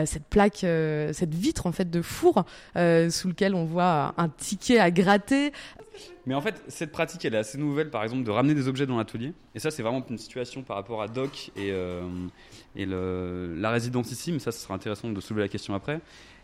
[0.05, 4.91] cette plaque, cette vitre en fait de four sous lequel on voit un ticket à
[4.91, 5.51] gratter.
[6.25, 8.86] Mais en fait, cette pratique, elle est assez nouvelle, par exemple, de ramener des objets
[8.86, 9.34] dans l'atelier.
[9.55, 11.73] Et ça, c'est vraiment une situation par rapport à Doc et,
[12.75, 14.32] et la résidence ici.
[14.32, 15.99] Mais ça, ce sera intéressant de soulever la question après.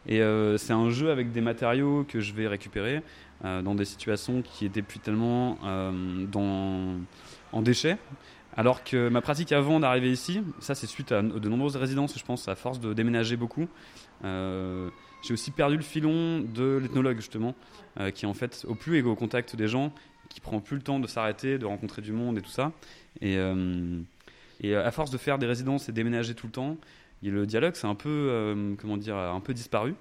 [0.08, 0.22] Et
[0.58, 3.02] c'est un jeu avec des matériaux que je vais récupérer.
[3.44, 6.96] Euh, dans des situations qui étaient plus tellement euh, dans,
[7.52, 7.98] en déchets.
[8.56, 12.24] Alors que ma pratique avant d'arriver ici, ça c'est suite à de nombreuses résidences, je
[12.24, 13.68] pense, à force de déménager beaucoup.
[14.24, 14.90] Euh,
[15.22, 17.56] j'ai aussi perdu le filon de l'ethnologue justement,
[18.14, 19.92] qui en fait au plus est au contact des gens,
[20.30, 22.72] qui prend plus le temps de s'arrêter, de rencontrer du monde et tout ça.
[23.20, 23.38] Et
[24.62, 26.78] Et à force de faire des résidences et déménager tout le temps,
[27.22, 29.96] et le dialogue, c'est un peu, comment dire, un peu disparu.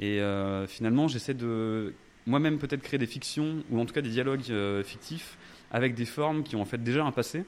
[0.00, 0.20] Et
[0.68, 1.92] finalement, j'essaie de
[2.26, 4.52] moi-même peut-être créer des fictions ou en tout cas des dialogues
[4.84, 5.36] fictifs
[5.72, 7.44] avec des formes qui ont en fait déjà un passé.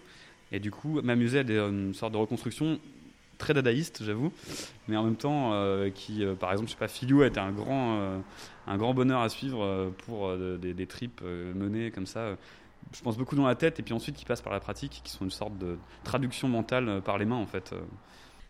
[0.52, 2.78] Et du coup, m'amuser à des, une sorte de reconstruction
[3.38, 4.32] très dadaïste, j'avoue,
[4.88, 7.40] mais en même temps, euh, qui, euh, par exemple, je sais pas, Filou a été
[7.40, 8.18] un grand, euh,
[8.66, 12.36] un grand bonheur à suivre pour des, des tripes menées comme ça.
[12.92, 15.10] Je pense beaucoup dans la tête et puis ensuite qui passent par la pratique, qui
[15.10, 17.74] sont une sorte de traduction mentale par les mains en fait.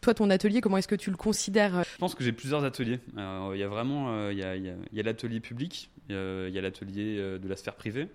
[0.04, 3.00] Toi, ton atelier, comment est-ce que tu le considères Je pense que j'ai plusieurs ateliers.
[3.16, 7.56] Il y a vraiment, il y a, l'atelier public, il y a l'atelier de la
[7.56, 8.08] sphère privée,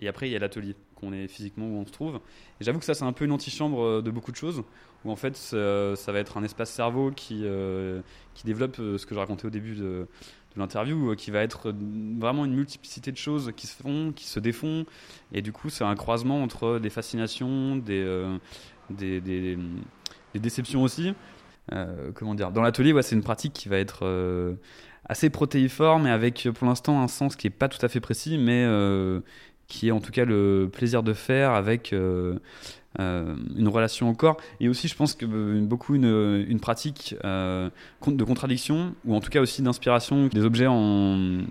[0.00, 2.20] et après il y a l'atelier qu'on est physiquement où on se trouve.
[2.60, 4.62] Et j'avoue que ça, c'est un peu une antichambre de beaucoup de choses
[5.04, 8.00] où en fait ça, va être un espace cerveau qui, euh,
[8.34, 10.06] qui développe euh, ce que je racontais au début de,
[10.56, 11.72] l'interview, euh, qui va être
[12.18, 14.84] vraiment une multiplicité de choses qui se font, qui se défont,
[15.32, 18.04] et du coup c'est un croisement entre des fascinations, des,
[18.90, 19.56] des,
[20.38, 21.14] déceptions aussi.
[22.14, 22.50] comment dire?
[22.50, 24.56] Dans l'atelier, c'est une pratique qui va être
[25.08, 28.38] assez protéiforme et avec pour l'instant un sens qui n'est pas tout à fait précis,
[28.38, 28.66] mais
[29.66, 31.94] qui est en tout cas le plaisir de faire avec
[32.98, 34.36] euh, une relation au corps.
[34.58, 37.70] Et aussi je pense que euh, beaucoup une, pratique euh,
[38.04, 41.44] de contradiction ou en tout cas aussi d'inspiration des objets en,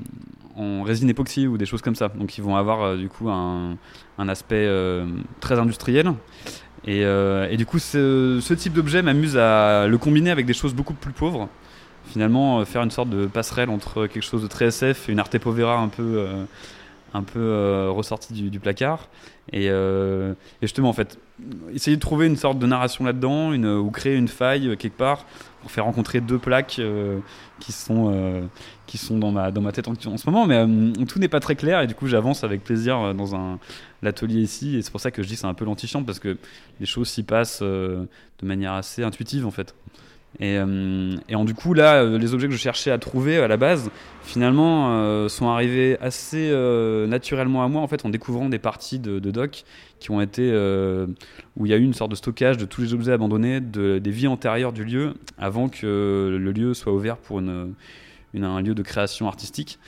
[0.84, 2.09] résine époxy ou des choses comme ça.
[2.09, 3.77] Donc ils vont avoir du coup un
[4.17, 4.67] aspect
[5.39, 6.13] très industriel
[6.86, 10.93] et, et, du coup ce, type d'objet m'amuse à le combiner avec des choses beaucoup
[10.93, 11.49] plus pauvres
[12.07, 15.38] finalement faire une sorte de passerelle entre quelque chose de très SF et une arte
[15.38, 16.38] povera un peu
[17.36, 19.07] euh, ressorti du, placard.
[19.53, 21.17] Euh, et, justement, en fait,
[21.73, 25.25] essayer de trouver une sorte de narration là-dedans, ou créer une faille euh, quelque part
[25.62, 26.82] pour faire rencontrer deux plaques
[27.60, 28.49] qui sont
[28.86, 30.45] qui sont dans ma dans ma tête en, ce moment.
[30.45, 30.66] Mais
[31.05, 33.60] tout n'est pas très clair et du coup, j'avance avec plaisir dans un
[34.01, 34.78] l'atelier ici.
[34.78, 36.38] Et c'est pour ça que je dis c'est un peu l'antichambre parce que
[36.80, 38.07] les choses s'y passent de
[38.41, 39.76] manière assez intuitive en fait.
[40.39, 43.38] Et, euh, et en, du coup, là, euh, les objets que je cherchais à trouver
[43.38, 43.89] à la base,
[44.23, 46.51] finalement, euh, sont arrivés assez
[47.07, 49.63] naturellement à moi, en fait, en découvrant des parties de, de doc
[49.99, 50.49] qui ont été
[51.57, 53.99] où il y a eu une sorte de stockage de tous les objets abandonnés, de,
[53.99, 58.82] des vies antérieures du lieu, avant que le lieu soit ouvert pour un lieu de
[58.82, 59.80] création artistique.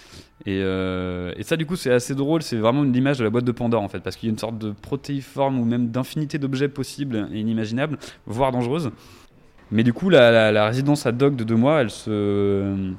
[0.45, 2.41] Et, et, ça, du coup, c'est assez drôle.
[2.41, 4.33] C'est vraiment une image de la boîte de Pandore, en fait, parce qu'il y a
[4.33, 8.91] une sorte de protéiforme ou même d'infinité d'objets possibles et inimaginables, voire dangereuses.
[9.72, 12.93] Mais du coup, la, résidence à Doc de deux mois, elle se.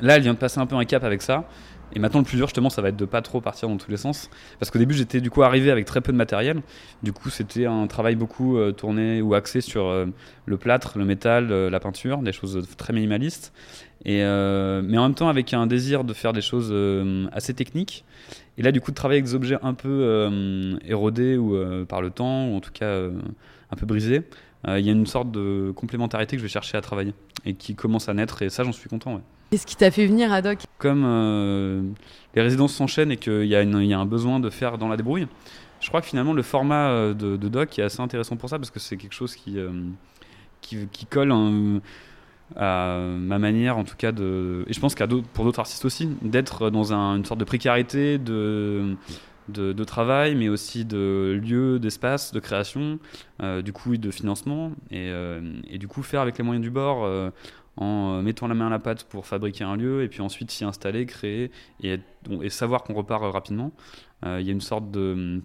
[0.00, 1.44] Là, elle vient de passer un peu un cap avec ça.
[1.92, 3.90] Et maintenant, le plus dur, justement, ça va être de pas trop partir dans tous
[3.90, 4.30] les sens.
[4.58, 6.62] Parce qu'au début, j'étais du coup arrivé avec très peu de matériel.
[7.02, 10.06] Du coup, c'était un travail beaucoup euh, tourné ou axé sur euh,
[10.46, 13.52] le plâtre, le métal, euh, la peinture, des choses très minimalistes.
[14.04, 16.74] Et, mais en même temps, avec un désir de faire des choses
[17.32, 18.06] assez techniques.
[18.56, 21.54] Et là, du coup, de travailler avec des objets un peu érodés ou
[21.84, 24.22] par le temps, ou en tout cas un peu brisés.
[24.68, 27.54] Euh, il y a une sorte de complémentarité que je vais chercher à travailler et
[27.54, 29.20] qui commence à naître et ça j'en suis content.
[29.50, 30.58] Qu'est-ce qui t'a fait venir à Doc?
[30.78, 31.82] Comme euh,
[32.34, 33.54] les résidences s'enchaînent et qu'il y, y,
[33.94, 35.26] a un besoin de faire dans la débrouille,
[35.80, 38.70] je crois que finalement le format euh, de, Doc est assez intéressant pour ça parce
[38.70, 39.56] que c'est quelque chose qui,
[40.60, 41.32] qui, qui, colle
[42.54, 44.64] à ma manière en tout cas de...
[44.68, 48.96] Et je pense qu'à pour d'autres artistes aussi, d'être dans une sorte de précarité, de
[49.48, 52.98] de, travail, mais aussi de lieux, d'espace, de création,
[53.42, 57.04] euh, du coup, de financement, euh, et, du coup, faire avec les moyens du bord,
[57.04, 57.30] euh,
[57.76, 60.64] en mettant la main à la pâte pour fabriquer un lieu, et puis ensuite s'y
[60.64, 61.50] installer, créer,
[61.82, 61.98] et,
[62.42, 63.72] et savoir qu'on repart rapidement.
[64.24, 65.40] Il y a une sorte de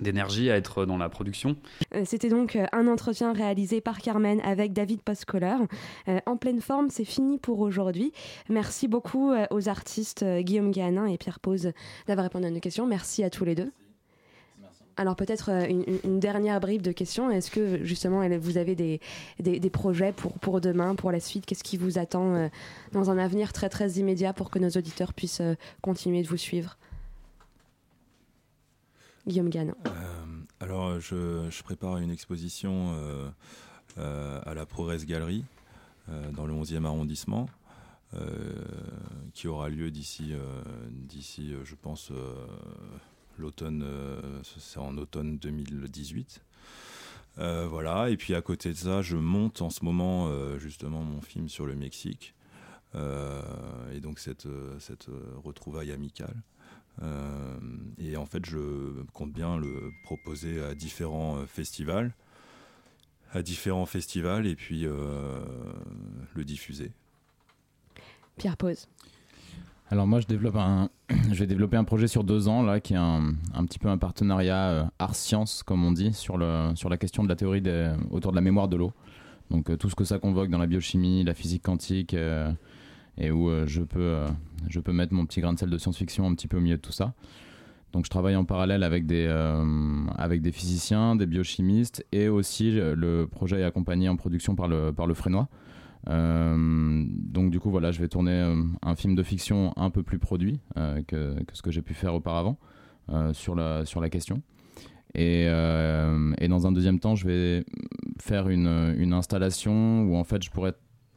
[0.00, 1.56] d'énergie à être dans la production.
[1.94, 5.56] Euh, c'était donc euh, un entretien réalisé par Carmen avec David Postcoller.
[6.08, 8.12] Euh, en pleine forme, c'est fini pour aujourd'hui.
[8.48, 11.72] Merci beaucoup aux artistes Guillaume Guéanin et Pierre Pose
[12.06, 12.86] d'avoir répondu à nos questions.
[12.86, 13.72] Merci à tous les deux.
[14.98, 15.50] Alors peut-être
[16.04, 17.30] une, dernière bribe de questions.
[17.30, 19.00] Est-ce que justement vous avez des,
[19.38, 21.44] des, projets pour, pour demain, pour la suite?
[21.44, 22.48] Qu'est-ce qui vous attend
[22.92, 25.42] dans un avenir très très immédiat pour que nos auditeurs puissent
[25.82, 26.78] continuer de vous suivre?
[29.26, 29.74] Guillaume Gann.
[29.86, 29.92] Euh,
[30.60, 33.28] alors, je, prépare une exposition euh,
[33.98, 35.44] euh, à la ProRes Galerie
[36.34, 37.48] dans le 11e arrondissement.
[39.34, 40.32] qui aura lieu d'ici,
[41.64, 42.12] je pense,
[43.38, 43.84] l'automne,
[44.44, 46.40] c'est en automne 2018.
[47.36, 51.48] voilà, et puis à côté de ça, je monte en ce moment justement mon film
[51.48, 52.34] sur le Mexique.
[52.94, 54.46] et donc cette
[55.42, 56.36] retrouvaille amicale.
[57.02, 57.58] Euh,
[57.98, 62.14] et en fait, je compte bien le proposer à différents euh, festivals,
[63.32, 65.40] à différents festivals, et puis euh,
[66.34, 66.92] le diffuser.
[68.36, 68.88] Pierre Pose.
[69.88, 70.90] Alors moi je développe un,
[71.30, 73.88] je vais développer un projet sur deux ans là qui est un, un petit peu
[73.88, 77.62] un partenariat euh, art-science comme on dit sur le sur la question de la théorie
[77.62, 78.92] des, autour de la mémoire de l'eau.
[79.50, 82.50] Donc euh, tout ce que ça convoque dans la biochimie, la physique quantique euh,
[83.18, 84.26] et où euh, je peux euh,
[84.68, 86.76] je peux mettre mon petit grain de sel de science-fiction un petit peu au milieu
[86.76, 87.14] de tout ça.
[87.92, 92.72] Donc je travaille en parallèle avec des, euh, avec des physiciens, des biochimistes et aussi
[92.72, 95.48] le projet est accompagné en production par le, par le Frénois.
[96.06, 100.60] Donc du coup voilà, je vais tourner un film de fiction un peu plus produit
[100.74, 102.58] que, que ce que j'ai pu faire auparavant
[103.32, 104.42] sur, la, sur la question.
[105.14, 107.64] Et, et dans un deuxième temps, je vais
[108.20, 110.74] faire une, une installation où en fait je pourrais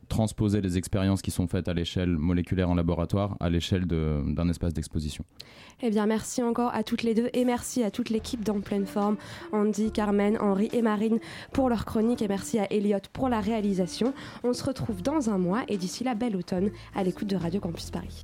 [0.09, 4.73] transposer les expériences qui sont faites à l'échelle moléculaire en laboratoire à l'échelle d'un espace
[4.73, 5.23] d'exposition.
[5.81, 8.85] Eh bien, merci encore à toutes les deux et merci à toute l'équipe d'En Pleine
[8.85, 9.15] Forme,
[9.53, 11.19] Andy, Carmen, Henri et Marine
[11.53, 14.13] pour leur chronique et merci à Elliot pour la réalisation.
[14.43, 17.61] On se retrouve dans un mois et d'ici là, bel automne à l'écoute de Radio
[17.61, 18.23] Campus Paris.